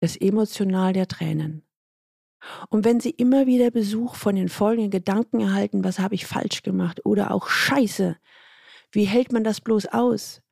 das 0.00 0.16
emotional 0.16 0.92
der 0.92 1.08
Tränen. 1.08 1.64
Und 2.68 2.84
wenn 2.84 3.00
Sie 3.00 3.10
immer 3.10 3.46
wieder 3.46 3.70
Besuch 3.70 4.14
von 4.14 4.36
den 4.36 4.48
folgenden 4.48 4.90
Gedanken 4.90 5.40
erhalten, 5.40 5.82
was 5.82 5.98
habe 5.98 6.14
ich 6.14 6.26
falsch 6.26 6.62
gemacht 6.62 7.04
oder 7.04 7.32
auch 7.32 7.48
Scheiße, 7.48 8.16
wie 8.92 9.04
hält 9.04 9.32
man 9.32 9.44
das 9.44 9.60
bloß 9.60 9.86
aus? 9.86 10.42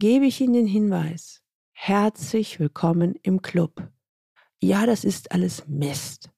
Gebe 0.00 0.24
ich 0.24 0.40
Ihnen 0.40 0.54
den 0.54 0.66
Hinweis, 0.66 1.42
herzlich 1.72 2.58
willkommen 2.58 3.16
im 3.22 3.42
Club. 3.42 3.86
Ja, 4.58 4.86
das 4.86 5.04
ist 5.04 5.30
alles 5.30 5.68
Mist. 5.68 6.30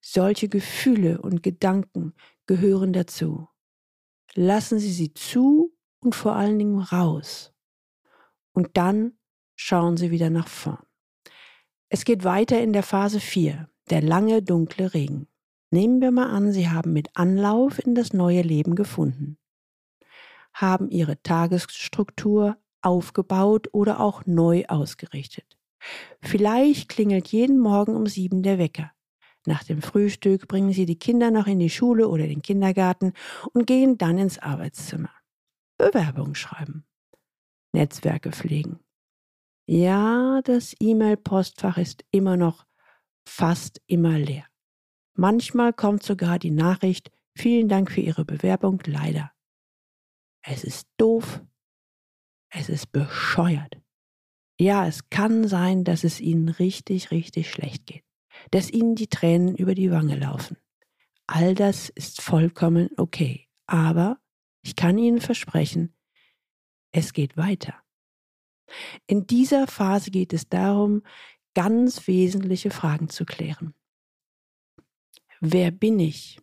Solche 0.00 0.48
Gefühle 0.48 1.20
und 1.20 1.42
Gedanken 1.42 2.14
gehören 2.46 2.94
dazu. 2.94 3.48
Lassen 4.34 4.78
Sie 4.78 4.90
sie 4.90 5.12
zu 5.12 5.76
und 6.00 6.14
vor 6.14 6.36
allen 6.36 6.58
Dingen 6.58 6.80
raus. 6.80 7.52
Und 8.52 8.78
dann 8.78 9.18
schauen 9.56 9.98
Sie 9.98 10.10
wieder 10.10 10.30
nach 10.30 10.48
vorn. 10.48 10.82
Es 11.90 12.06
geht 12.06 12.24
weiter 12.24 12.62
in 12.62 12.72
der 12.72 12.82
Phase 12.82 13.20
4, 13.20 13.68
der 13.90 14.00
lange 14.00 14.42
dunkle 14.42 14.94
Regen. 14.94 15.28
Nehmen 15.70 16.00
wir 16.00 16.12
mal 16.12 16.30
an, 16.30 16.50
Sie 16.50 16.70
haben 16.70 16.94
mit 16.94 17.14
Anlauf 17.14 17.78
in 17.78 17.94
das 17.94 18.14
neue 18.14 18.40
Leben 18.40 18.74
gefunden. 18.74 19.36
haben 20.54 20.88
ihre 20.88 21.22
Tagesstruktur 21.22 22.56
aufgebaut 22.82 23.68
oder 23.72 24.00
auch 24.00 24.26
neu 24.26 24.64
ausgerichtet. 24.66 25.56
Vielleicht 26.20 26.88
klingelt 26.88 27.28
jeden 27.28 27.58
Morgen 27.58 27.94
um 27.94 28.06
sieben 28.06 28.42
der 28.42 28.58
Wecker. 28.58 28.92
Nach 29.46 29.62
dem 29.62 29.80
Frühstück 29.80 30.48
bringen 30.48 30.72
sie 30.72 30.86
die 30.86 30.98
Kinder 30.98 31.30
noch 31.30 31.46
in 31.46 31.60
die 31.60 31.70
Schule 31.70 32.08
oder 32.08 32.26
den 32.26 32.42
Kindergarten 32.42 33.12
und 33.52 33.66
gehen 33.66 33.96
dann 33.96 34.18
ins 34.18 34.38
Arbeitszimmer. 34.38 35.10
Bewerbung 35.78 36.34
schreiben. 36.34 36.84
Netzwerke 37.72 38.32
pflegen. 38.32 38.80
Ja, 39.66 40.40
das 40.42 40.74
E-Mail-Postfach 40.80 41.76
ist 41.78 42.04
immer 42.10 42.36
noch 42.36 42.66
fast 43.28 43.82
immer 43.86 44.18
leer. 44.18 44.46
Manchmal 45.14 45.72
kommt 45.72 46.02
sogar 46.02 46.38
die 46.38 46.50
Nachricht, 46.50 47.10
vielen 47.34 47.68
Dank 47.68 47.90
für 47.90 48.00
Ihre 48.00 48.24
Bewerbung, 48.24 48.80
leider. 48.86 49.32
Es 50.42 50.62
ist 50.62 50.88
doof. 50.96 51.42
Es 52.50 52.68
ist 52.68 52.92
bescheuert. 52.92 53.78
Ja, 54.58 54.86
es 54.86 55.10
kann 55.10 55.46
sein, 55.48 55.84
dass 55.84 56.04
es 56.04 56.20
Ihnen 56.20 56.48
richtig, 56.48 57.10
richtig 57.10 57.50
schlecht 57.50 57.86
geht, 57.86 58.04
dass 58.50 58.70
Ihnen 58.70 58.94
die 58.94 59.08
Tränen 59.08 59.54
über 59.56 59.74
die 59.74 59.90
Wange 59.90 60.16
laufen. 60.16 60.56
All 61.26 61.54
das 61.54 61.88
ist 61.90 62.22
vollkommen 62.22 62.88
okay. 62.96 63.48
Aber 63.66 64.18
ich 64.62 64.76
kann 64.76 64.96
Ihnen 64.96 65.20
versprechen, 65.20 65.94
es 66.92 67.12
geht 67.12 67.36
weiter. 67.36 67.74
In 69.06 69.26
dieser 69.26 69.66
Phase 69.66 70.10
geht 70.10 70.32
es 70.32 70.48
darum, 70.48 71.02
ganz 71.54 72.06
wesentliche 72.06 72.70
Fragen 72.70 73.08
zu 73.08 73.24
klären. 73.24 73.74
Wer 75.40 75.70
bin 75.70 76.00
ich? 76.00 76.40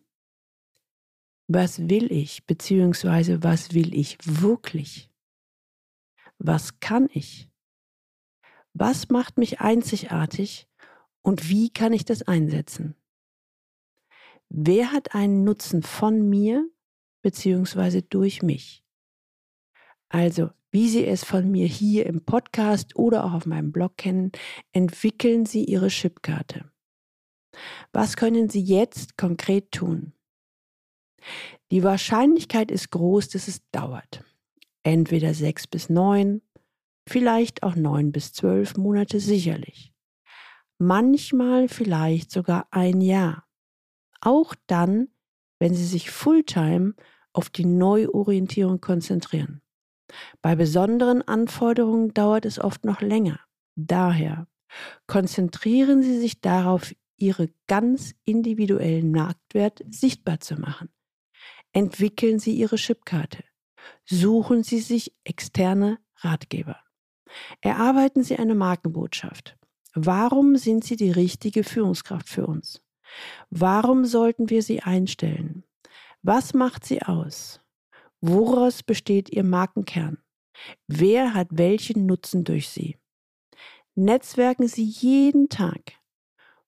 Was 1.46 1.88
will 1.88 2.10
ich, 2.10 2.46
beziehungsweise 2.46 3.42
was 3.42 3.74
will 3.74 3.94
ich 3.94 4.16
wirklich? 4.24 5.10
Was 6.38 6.80
kann 6.80 7.08
ich? 7.12 7.50
Was 8.72 9.08
macht 9.08 9.38
mich 9.38 9.60
einzigartig 9.60 10.68
und 11.22 11.48
wie 11.48 11.70
kann 11.70 11.92
ich 11.92 12.04
das 12.04 12.22
einsetzen? 12.22 12.96
Wer 14.48 14.92
hat 14.92 15.14
einen 15.14 15.44
Nutzen 15.44 15.82
von 15.82 16.28
mir 16.28 16.68
beziehungsweise 17.22 18.02
durch 18.02 18.42
mich? 18.42 18.84
Also, 20.08 20.50
wie 20.70 20.88
Sie 20.88 21.06
es 21.06 21.24
von 21.24 21.50
mir 21.50 21.66
hier 21.66 22.06
im 22.06 22.24
Podcast 22.24 22.96
oder 22.96 23.24
auch 23.24 23.32
auf 23.32 23.46
meinem 23.46 23.72
Blog 23.72 23.96
kennen, 23.96 24.32
entwickeln 24.72 25.46
Sie 25.46 25.64
Ihre 25.64 25.88
Chipkarte. 25.88 26.70
Was 27.92 28.16
können 28.16 28.48
Sie 28.48 28.60
jetzt 28.60 29.16
konkret 29.16 29.70
tun? 29.70 30.12
Die 31.70 31.82
Wahrscheinlichkeit 31.82 32.70
ist 32.70 32.90
groß, 32.90 33.28
dass 33.28 33.48
es 33.48 33.68
dauert. 33.70 34.24
Entweder 34.84 35.34
sechs 35.34 35.66
bis 35.66 35.88
neun, 35.88 36.42
vielleicht 37.08 37.62
auch 37.62 37.74
neun 37.74 38.12
bis 38.12 38.32
zwölf 38.32 38.76
Monate 38.76 39.18
sicherlich. 39.18 39.92
Manchmal 40.78 41.68
vielleicht 41.68 42.30
sogar 42.30 42.68
ein 42.70 43.00
Jahr. 43.00 43.46
Auch 44.20 44.54
dann, 44.66 45.08
wenn 45.58 45.74
Sie 45.74 45.86
sich 45.86 46.10
Fulltime 46.10 46.94
auf 47.32 47.48
die 47.50 47.64
Neuorientierung 47.64 48.80
konzentrieren. 48.80 49.62
Bei 50.42 50.54
besonderen 50.54 51.22
Anforderungen 51.22 52.12
dauert 52.12 52.44
es 52.44 52.58
oft 52.58 52.84
noch 52.84 53.00
länger. 53.00 53.40
Daher 53.76 54.46
konzentrieren 55.06 56.02
Sie 56.02 56.18
sich 56.18 56.40
darauf, 56.40 56.94
Ihre 57.16 57.48
ganz 57.68 58.14
individuellen 58.24 59.12
Marktwert 59.12 59.82
sichtbar 59.88 60.40
zu 60.40 60.56
machen. 60.56 60.90
Entwickeln 61.72 62.38
Sie 62.38 62.54
Ihre 62.54 62.76
Chipkarte. 62.76 63.44
Suchen 64.04 64.62
Sie 64.62 64.80
sich 64.80 65.14
externe 65.24 65.98
Ratgeber. 66.16 66.78
Erarbeiten 67.60 68.22
Sie 68.22 68.36
eine 68.36 68.54
Markenbotschaft. 68.54 69.56
Warum 69.94 70.56
sind 70.56 70.84
Sie 70.84 70.96
die 70.96 71.10
richtige 71.10 71.64
Führungskraft 71.64 72.28
für 72.28 72.46
uns? 72.46 72.82
Warum 73.50 74.04
sollten 74.04 74.50
wir 74.50 74.62
Sie 74.62 74.80
einstellen? 74.80 75.64
Was 76.22 76.54
macht 76.54 76.84
Sie 76.84 77.02
aus? 77.02 77.60
Woraus 78.20 78.82
besteht 78.82 79.30
Ihr 79.30 79.44
Markenkern? 79.44 80.18
Wer 80.86 81.34
hat 81.34 81.48
welchen 81.50 82.06
Nutzen 82.06 82.44
durch 82.44 82.68
Sie? 82.68 82.96
Netzwerken 83.94 84.66
Sie 84.66 84.84
jeden 84.84 85.48
Tag, 85.48 85.92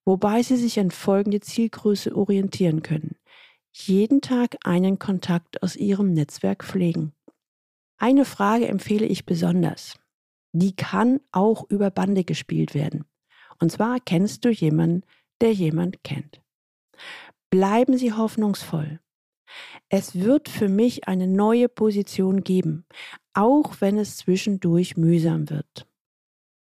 wobei 0.04 0.42
Sie 0.42 0.56
sich 0.56 0.78
an 0.78 0.90
folgende 0.90 1.40
Zielgröße 1.40 2.14
orientieren 2.14 2.82
können. 2.82 3.15
Jeden 3.78 4.22
Tag 4.22 4.56
einen 4.64 4.98
Kontakt 4.98 5.62
aus 5.62 5.76
Ihrem 5.76 6.14
Netzwerk 6.14 6.64
pflegen. 6.64 7.12
Eine 7.98 8.24
Frage 8.24 8.68
empfehle 8.68 9.04
ich 9.04 9.26
besonders. 9.26 9.98
Die 10.52 10.74
kann 10.74 11.20
auch 11.30 11.68
über 11.68 11.90
Bande 11.90 12.24
gespielt 12.24 12.74
werden. 12.74 13.04
Und 13.60 13.70
zwar 13.70 14.00
kennst 14.00 14.46
du 14.46 14.48
jemanden, 14.48 15.02
der 15.42 15.52
jemand 15.52 16.02
kennt. 16.04 16.40
Bleiben 17.50 17.98
Sie 17.98 18.14
hoffnungsvoll. 18.14 18.98
Es 19.90 20.14
wird 20.14 20.48
für 20.48 20.68
mich 20.68 21.06
eine 21.06 21.28
neue 21.28 21.68
Position 21.68 22.42
geben, 22.44 22.86
auch 23.34 23.82
wenn 23.82 23.98
es 23.98 24.16
zwischendurch 24.16 24.96
mühsam 24.96 25.50
wird. 25.50 25.86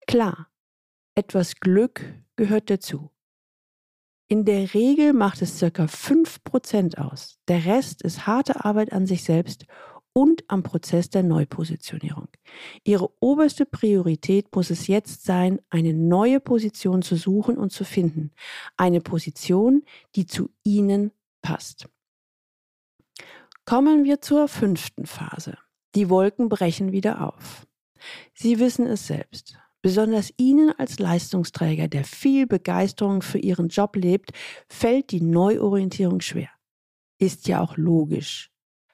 Klar, 0.05 0.49
etwas 1.15 1.55
Glück 1.61 2.03
gehört 2.35 2.69
dazu. 2.69 3.09
In 4.27 4.43
der 4.43 4.73
Regel 4.73 5.13
macht 5.13 5.41
es 5.41 5.59
circa 5.59 5.85
5% 5.85 6.97
aus. 6.97 7.37
Der 7.47 7.65
Rest 7.65 8.01
ist 8.01 8.25
harte 8.25 8.65
Arbeit 8.65 8.91
an 8.91 9.05
sich 9.05 9.23
selbst 9.23 9.65
und 10.13 10.43
am 10.47 10.63
Prozess 10.63 11.09
der 11.09 11.21
Neupositionierung. 11.21 12.29
Ihre 12.83 13.09
oberste 13.19 13.65
Priorität 13.65 14.55
muss 14.55 14.71
es 14.71 14.87
jetzt 14.87 15.25
sein, 15.25 15.59
eine 15.69 15.93
neue 15.93 16.39
Position 16.39 17.01
zu 17.01 17.17
suchen 17.17 17.57
und 17.57 17.71
zu 17.71 17.83
finden. 17.83 18.31
Eine 18.77 19.01
Position, 19.01 19.83
die 20.15 20.25
zu 20.25 20.49
Ihnen 20.63 21.11
passt. 21.41 21.87
Kommen 23.65 24.05
wir 24.05 24.21
zur 24.21 24.47
fünften 24.47 25.05
Phase. 25.05 25.57
Die 25.93 26.09
Wolken 26.09 26.49
brechen 26.49 26.91
wieder 26.91 27.27
auf. 27.27 27.67
Sie 28.33 28.59
wissen 28.59 28.87
es 28.87 29.07
selbst. 29.07 29.59
Besonders 29.85 30.33
Ihnen 30.37 30.71
als 30.79 30.97
Leistungsträger, 30.97 31.87
der 31.87 32.05
viel 32.05 32.47
Begeisterung 32.47 33.21
für 33.21 33.37
Ihren 33.37 33.67
Job 33.67 33.95
lebt, 33.95 34.31
fällt 34.67 35.11
die 35.11 35.21
Neuorientierung 35.21 36.21
schwer. 36.21 36.49
Ist 37.19 37.47
ja 37.47 37.61
auch 37.61 37.77
logisch. 37.77 38.49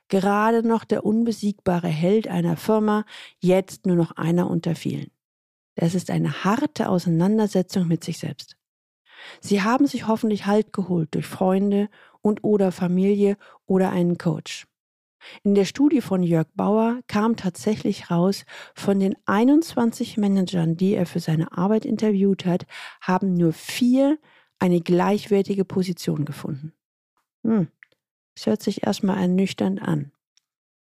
Gerade 0.10 0.67
noch 0.67 0.84
der 0.84 1.06
unbesiegbare 1.06 1.88
Held 1.88 2.27
einer 2.27 2.58
Firma, 2.58 3.06
jetzt 3.39 3.86
nur 3.86 3.95
noch 3.95 4.12
einer 4.17 4.49
unter 4.49 4.75
vielen. 4.75 5.12
Das 5.75 5.95
ist 5.95 6.12
eine 6.12 6.43
harte 6.43 6.89
Auseinandersetzung 6.89 7.88
mit 7.88 8.04
sich 8.04 8.19
selbst. 8.19 8.58
Sie 9.39 9.62
haben 9.62 9.88
sich 9.88 10.08
hoffentlich 10.08 10.45
Halt 10.45 10.73
geholt 10.73 11.15
durch 11.15 11.25
Freunde 11.25 11.88
und 12.21 12.43
oder 12.43 12.73
Familie 12.73 13.38
oder 13.65 13.91
einen 13.91 14.17
Coach. 14.17 14.67
In 15.43 15.55
der 15.55 15.65
Studie 15.65 16.01
von 16.01 16.23
Jörg 16.23 16.47
Bauer 16.55 17.01
kam 17.07 17.36
tatsächlich 17.36 18.12
raus, 18.12 18.45
von 18.75 18.99
den 18.99 19.15
21 19.25 20.17
Managern, 20.17 20.77
die 20.77 20.93
er 20.93 21.05
für 21.05 21.19
seine 21.19 21.57
Arbeit 21.57 21.86
interviewt 21.86 22.45
hat, 22.45 22.65
haben 23.01 23.34
nur 23.34 23.53
vier 23.53 24.19
eine 24.60 24.81
gleichwertige 24.81 25.65
Position 25.65 26.25
gefunden. 26.25 26.73
Hm, 27.43 27.67
es 28.36 28.45
hört 28.45 28.62
sich 28.62 28.86
erstmal 28.86 29.17
ernüchternd 29.17 29.81
an. 29.81 30.12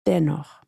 Dennoch, 0.07 0.62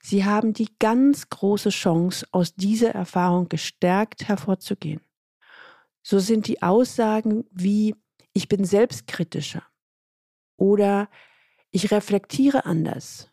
sie 0.00 0.24
haben 0.24 0.52
die 0.52 0.68
ganz 0.78 1.28
große 1.28 1.70
Chance, 1.70 2.26
aus 2.32 2.54
dieser 2.54 2.90
Erfahrung 2.90 3.48
gestärkt 3.48 4.28
hervorzugehen. 4.28 5.00
So 6.02 6.18
sind 6.18 6.46
die 6.46 6.62
Aussagen 6.62 7.44
wie 7.50 7.94
ich 8.32 8.48
bin 8.48 8.64
selbstkritischer 8.64 9.64
oder 10.56 11.08
ich 11.70 11.90
reflektiere 11.90 12.64
anders 12.66 13.30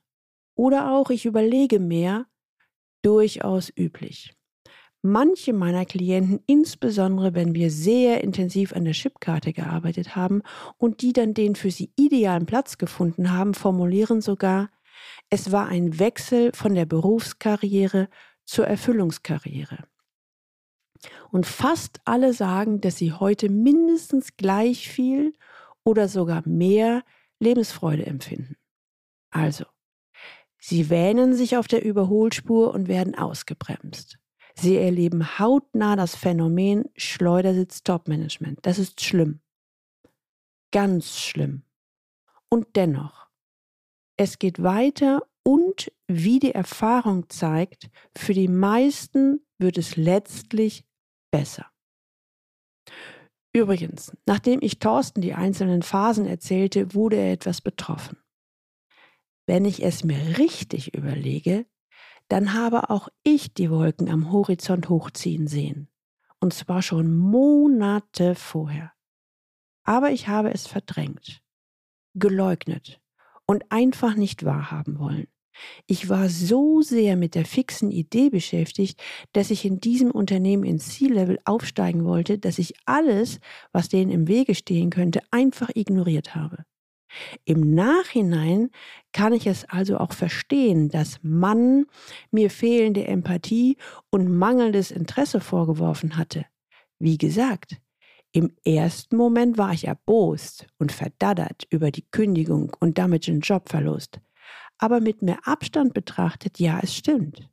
oder 0.56 0.92
auch 0.92 1.10
ich 1.10 1.26
überlege 1.26 1.80
mehr 1.80 2.26
durchaus 3.02 3.72
üblich. 3.76 4.34
Manche 5.02 5.54
meiner 5.54 5.86
Klienten, 5.86 6.40
insbesondere 6.48 7.36
wenn 7.36 7.54
wir 7.54 7.70
sehr 7.70 8.24
intensiv 8.24 8.74
an 8.74 8.86
der 8.86 8.94
Chipkarte 8.94 9.54
gearbeitet 9.54 10.16
haben 10.16 10.42
und 10.78 11.02
die 11.02 11.14
dann 11.14 11.36
den 11.36 11.56
für 11.56 11.70
sie 11.70 11.92
idealen 11.96 12.48
Platz 12.48 12.80
gefunden 12.80 13.32
haben, 13.32 13.54
formulieren 13.54 14.22
sogar, 14.22 14.72
es 15.30 15.52
war 15.52 15.68
ein 15.68 16.00
Wechsel 16.00 16.52
von 16.56 16.74
der 16.74 16.86
Berufskarriere 16.86 18.10
zur 18.46 18.66
Erfüllungskarriere. 18.66 19.84
Und 21.32 21.46
fast 21.46 22.02
alle 22.06 22.34
sagen, 22.34 22.82
dass 22.82 22.98
sie 22.98 23.14
heute 23.14 23.50
mindestens 23.50 24.36
gleich 24.38 24.90
viel 24.90 25.34
oder 25.84 26.08
sogar 26.08 26.42
mehr 26.48 27.04
Lebensfreude 27.40 28.06
empfinden. 28.06 28.56
Also, 29.32 29.66
sie 30.58 30.90
wähnen 30.90 31.36
sich 31.36 31.58
auf 31.58 31.68
der 31.68 31.84
Überholspur 31.84 32.74
und 32.74 32.88
werden 32.88 33.16
ausgebremst. 33.16 34.18
Sie 34.56 34.78
erleben 34.78 35.38
hautnah 35.38 35.96
das 35.96 36.16
Phänomen 36.16 36.86
Schleudersitz-Top-Management. 36.96 38.60
Das 38.62 38.80
ist 38.80 39.02
schlimm. 39.02 39.42
Ganz 40.72 41.18
schlimm. 41.18 41.64
Und 42.50 42.76
dennoch, 42.76 43.28
es 44.18 44.40
geht 44.40 44.64
weiter 44.64 45.22
Und 45.48 45.92
wie 46.08 46.40
die 46.40 46.56
Erfahrung 46.56 47.30
zeigt, 47.30 47.90
für 48.18 48.34
die 48.34 48.48
meisten 48.48 49.46
wird 49.60 49.78
es 49.78 49.96
letztlich 49.96 50.84
besser. 51.32 51.68
Übrigens, 53.56 54.12
nachdem 54.26 54.60
ich 54.62 54.80
Thorsten 54.80 55.22
die 55.22 55.34
einzelnen 55.34 55.82
Phasen 55.82 56.26
erzählte, 56.26 56.94
wurde 56.94 57.16
er 57.16 57.32
etwas 57.32 57.62
betroffen. 57.62 58.18
Wenn 59.48 59.64
ich 59.64 59.82
es 59.82 60.04
mir 60.04 60.38
richtig 60.38 60.94
überlege, 60.94 61.66
dann 62.28 62.52
habe 62.52 62.90
auch 62.90 63.08
ich 63.24 63.54
die 63.54 63.72
Wolken 63.72 64.10
am 64.10 64.30
Horizont 64.30 64.90
hochziehen 64.90 65.48
sehen. 65.48 65.88
Und 66.42 66.54
zwar 66.54 66.82
schon 66.82 67.16
Monate 67.16 68.36
vorher. 68.36 68.92
Aber 69.86 70.12
ich 70.12 70.28
habe 70.28 70.54
es 70.54 70.68
verdrängt, 70.68 71.42
geleugnet 72.14 73.00
und 73.46 73.72
einfach 73.72 74.16
nicht 74.16 74.44
wahrhaben 74.44 75.00
wollen. 75.00 75.28
Ich 75.88 76.10
war 76.10 76.30
so 76.30 76.82
sehr 76.82 77.16
mit 77.16 77.36
der 77.36 77.46
fixen 77.46 77.92
Idee 77.92 78.30
beschäftigt, 78.30 79.02
dass 79.34 79.52
ich 79.52 79.66
in 79.66 79.80
diesem 79.80 80.12
Unternehmen 80.12 80.64
ins 80.64 80.90
C-Level 80.96 81.40
aufsteigen 81.46 82.06
wollte, 82.06 82.38
dass 82.38 82.60
ich 82.60 82.74
alles, 82.86 83.40
was 83.72 83.90
denen 83.90 84.12
im 84.12 84.28
Wege 84.28 84.56
stehen 84.56 84.90
könnte, 84.90 85.22
einfach 85.32 85.70
ignoriert 85.74 86.36
habe. 86.36 86.66
Im 87.46 87.74
Nachhinein 87.74 88.70
kann 89.14 89.34
ich 89.34 89.48
es 89.48 89.66
also 89.66 89.98
auch 89.98 90.14
verstehen, 90.14 90.90
dass 90.90 91.20
Mann 91.22 91.86
mir 92.32 92.50
fehlende 92.50 93.06
Empathie 93.06 93.78
und 94.10 94.36
mangelndes 94.36 94.92
Interesse 94.92 95.40
vorgeworfen 95.40 96.18
hatte. 96.18 96.46
Wie 97.00 97.18
gesagt, 97.18 97.78
im 98.32 98.52
ersten 98.66 99.16
Moment 99.16 99.58
war 99.58 99.72
ich 99.72 99.88
erbost 99.88 100.68
und 100.78 100.92
verdaddert 100.92 101.64
über 101.70 101.92
die 101.92 102.06
Kündigung 102.12 102.76
und 102.80 102.98
damit 102.98 103.28
den 103.28 103.40
Jobverlust. 103.40 104.20
Aber 104.78 105.00
mit 105.00 105.22
mehr 105.22 105.48
Abstand 105.48 105.94
betrachtet, 105.94 106.60
ja, 106.60 106.80
es 106.82 106.96
stimmt. 106.96 107.50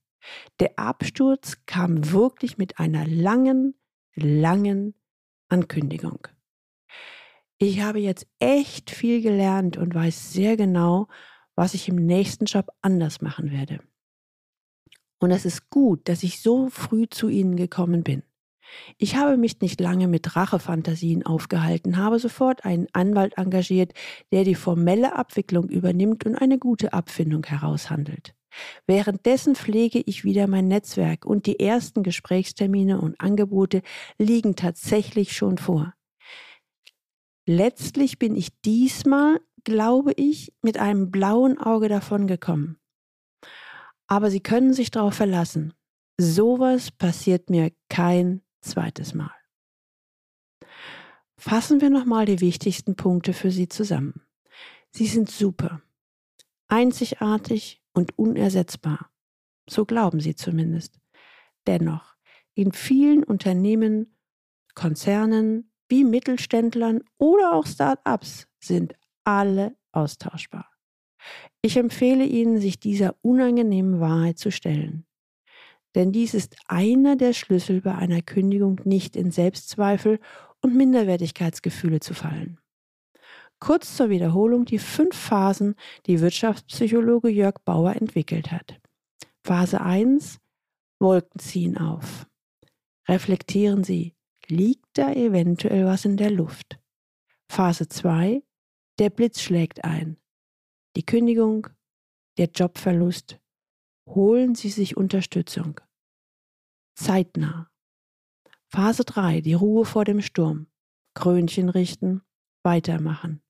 Der 0.61 0.79
Absturz 0.79 1.59
kam 1.67 2.13
wirklich 2.13 2.59
mit 2.59 2.79
einer 2.79 3.07
langen, 3.07 3.75
langen 4.15 4.95
Ankündigung. 5.49 6.29
Ich 7.59 7.81
habe 7.81 8.01
jetzt 8.01 8.27
echt 8.39 8.91
viel 8.91 9.23
gelernt 9.23 9.77
und 9.77 9.95
weiß 9.95 10.33
sehr 10.33 10.57
genau, 10.57 11.09
was 11.55 11.75
ich 11.75 11.89
im 11.89 11.97
nächsten 11.97 12.47
Job 12.47 12.73
anders 12.81 13.21
machen 13.21 13.51
werde. 13.51 13.81
Und 15.21 15.31
es 15.31 15.45
ist 15.45 15.71
gut, 15.71 16.09
dass 16.09 16.25
ich 16.25 16.41
so 16.41 16.69
früh 16.69 17.09
zu 17.09 17.29
Ihnen 17.29 17.55
gekommen 17.55 18.03
bin. 18.03 18.25
Ich 18.99 19.17
habe 19.17 19.37
mich 19.37 19.61
nicht 19.61 19.81
lange 19.81 20.09
mit 20.09 20.37
Rachefantasien 20.37 21.25
aufgehalten, 21.25 21.97
habe 21.97 22.19
sofort 22.19 22.65
einen 22.65 22.87
Anwalt 22.93 23.37
engagiert, 23.37 23.93
der 24.33 24.45
die 24.45 24.55
formelle 24.55 25.17
Abwicklung 25.17 25.69
übernimmt 25.69 26.25
und 26.27 26.37
eine 26.37 26.59
gute 26.59 26.93
Abfindung 26.93 27.45
heraushandelt. 27.45 28.35
Währenddessen 28.87 29.55
pflege 29.55 30.01
ich 30.01 30.25
wieder 30.25 30.47
mein 30.47 30.69
Netzwerk 30.69 31.25
und 31.25 31.47
die 31.47 31.59
ersten 31.59 32.03
Gesprächstermine 32.03 33.01
und 33.01 33.21
Angebote 33.21 33.83
liegen 34.19 34.57
tatsächlich 34.57 35.35
schon 35.35 35.59
vor. 35.59 35.95
Letztlich 37.47 38.19
bin 38.19 38.37
ich 38.37 38.61
diesmal, 38.63 39.41
glaube 39.65 40.13
ich, 40.13 40.53
mit 40.63 40.79
einem 40.79 41.11
blauen 41.11 41.59
Auge 41.59 41.89
davongekommen. 41.89 42.79
Aber 44.07 44.31
Sie 44.31 44.41
können 44.41 44.75
sich 44.75 44.91
darauf 44.91 45.15
verlassen. 45.15 45.73
Sowas 46.21 46.91
passiert 46.91 47.51
mir 47.51 47.73
kein 47.89 48.43
zweites 48.63 49.15
Mal. 49.15 49.35
Fassen 51.37 51.81
wir 51.81 51.91
nochmal 51.91 52.25
die 52.25 52.41
wichtigsten 52.41 52.95
Punkte 52.97 53.33
für 53.33 53.51
Sie 53.51 53.69
zusammen. 53.69 54.23
Sie 54.91 55.07
sind 55.07 55.31
super, 55.31 55.83
einzigartig 56.69 57.83
und 57.93 58.17
unersetzbar. 58.19 59.11
So 59.69 59.85
glauben 59.85 60.21
Sie 60.21 60.35
zumindest. 60.35 60.99
Dennoch, 61.67 62.15
in 62.55 62.73
vielen 62.73 63.25
Unternehmen, 63.25 64.17
Konzernen, 64.75 65.73
wie 65.89 66.05
Mittelständlern 66.05 67.03
oder 67.19 67.53
auch 67.53 67.67
Start-ups 67.67 68.49
sind 68.61 68.95
alle 69.25 69.77
austauschbar. 69.93 70.71
Ich 71.61 71.77
empfehle 71.77 72.25
Ihnen, 72.25 72.61
sich 72.61 72.81
dieser 72.81 73.17
unangenehmen 73.23 74.01
Wahrheit 74.01 74.39
zu 74.39 74.51
stellen. 74.51 75.07
Denn 75.95 76.13
dies 76.13 76.35
ist 76.35 76.57
einer 76.67 77.17
der 77.17 77.33
Schlüssel 77.33 77.81
bei 77.81 77.95
einer 77.95 78.23
Kündigung 78.23 78.81
nicht 78.85 79.17
in 79.17 79.31
Selbstzweifel 79.31 80.21
und 80.61 80.77
Minderwertigkeitsgefühle 80.77 82.01
zu 82.01 82.15
fallen. 82.15 82.59
Kurz 83.61 83.97
zur 83.97 84.11
Wiederholung 84.11 84.65
die 84.65 84.79
fünf 84.79 85.15
Phasen, 85.15 85.77
die 86.07 86.21
Wirtschaftspsychologe 86.21 87.29
Jörg 87.29 87.57
Bauer 87.65 87.95
entwickelt 87.95 88.51
hat. 88.51 88.81
Phase 89.45 89.81
1 89.81 90.41
Wolken 90.99 91.41
ziehen 91.41 91.79
auf. 91.79 92.27
Reflektieren 93.09 93.85
Sie, 93.85 94.15
liegt 94.47 94.87
da 94.95 95.13
eventuell 95.13 95.85
was 95.85 96.05
in 96.05 96.17
der 96.17 96.31
Luft. 96.31 96.79
Phase 97.49 97.89
2, 97.89 98.43
der 98.99 99.11
Blitz 99.11 99.41
schlägt 99.41 99.85
ein. 99.85 100.17
Die 100.97 101.05
Kündigung, 101.05 101.69
der 102.39 102.47
Jobverlust. 102.47 103.39
Holen 104.15 104.55
Sie 104.55 104.69
sich 104.69 104.99
Unterstützung. 104.99 105.81
Zeitnah. 106.95 107.71
Phase 108.69 109.05
3, 109.05 109.41
die 109.41 109.55
Ruhe 109.55 109.87
vor 109.87 110.05
dem 110.05 110.21
Sturm. 110.21 110.67
Krönchen 111.15 111.71
richten, 111.71 112.21
weitermachen. 112.63 113.43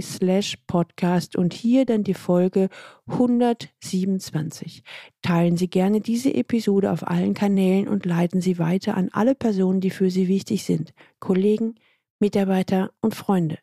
slash 0.00 0.56
podcast 0.66 1.36
und 1.36 1.54
hier 1.54 1.84
dann 1.84 2.04
die 2.04 2.14
Folge 2.14 2.68
127. 3.06 4.82
Teilen 5.22 5.56
Sie 5.56 5.68
gerne 5.68 6.00
diese 6.00 6.34
Episode 6.34 6.92
auf 6.92 7.06
allen 7.06 7.34
Kanälen 7.34 7.88
und 7.88 8.06
leiten 8.06 8.40
Sie 8.40 8.58
weiter 8.58 8.96
an 8.96 9.08
alle 9.12 9.34
Personen, 9.34 9.80
die 9.80 9.90
für 9.90 10.10
Sie 10.10 10.28
wichtig 10.28 10.64
sind, 10.64 10.94
Kollegen, 11.20 11.74
Mitarbeiter 12.20 12.90
und 13.00 13.14
Freunde. 13.14 13.58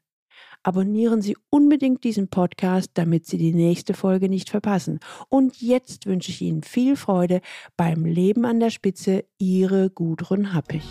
Abonnieren 0.64 1.22
Sie 1.22 1.38
unbedingt 1.52 2.04
diesen 2.04 2.28
Podcast, 2.28 2.90
damit 2.96 3.28
Sie 3.28 3.38
die 3.38 3.54
nächste 3.54 3.94
Folge 3.94 4.30
nicht 4.30 4.50
verpassen. 4.50 5.00
Und 5.30 5.62
jetzt 5.62 6.08
wünsche 6.08 6.32
ich 6.32 6.42
Ihnen 6.42 6.64
viel 6.64 6.96
Freude 6.96 7.42
beim 7.78 8.04
Leben 8.04 8.46
an 8.46 8.60
der 8.60 8.72
Spitze. 8.72 9.26
Ihre 9.38 9.92
Gudrun 9.92 10.54
Happig. 10.54 10.82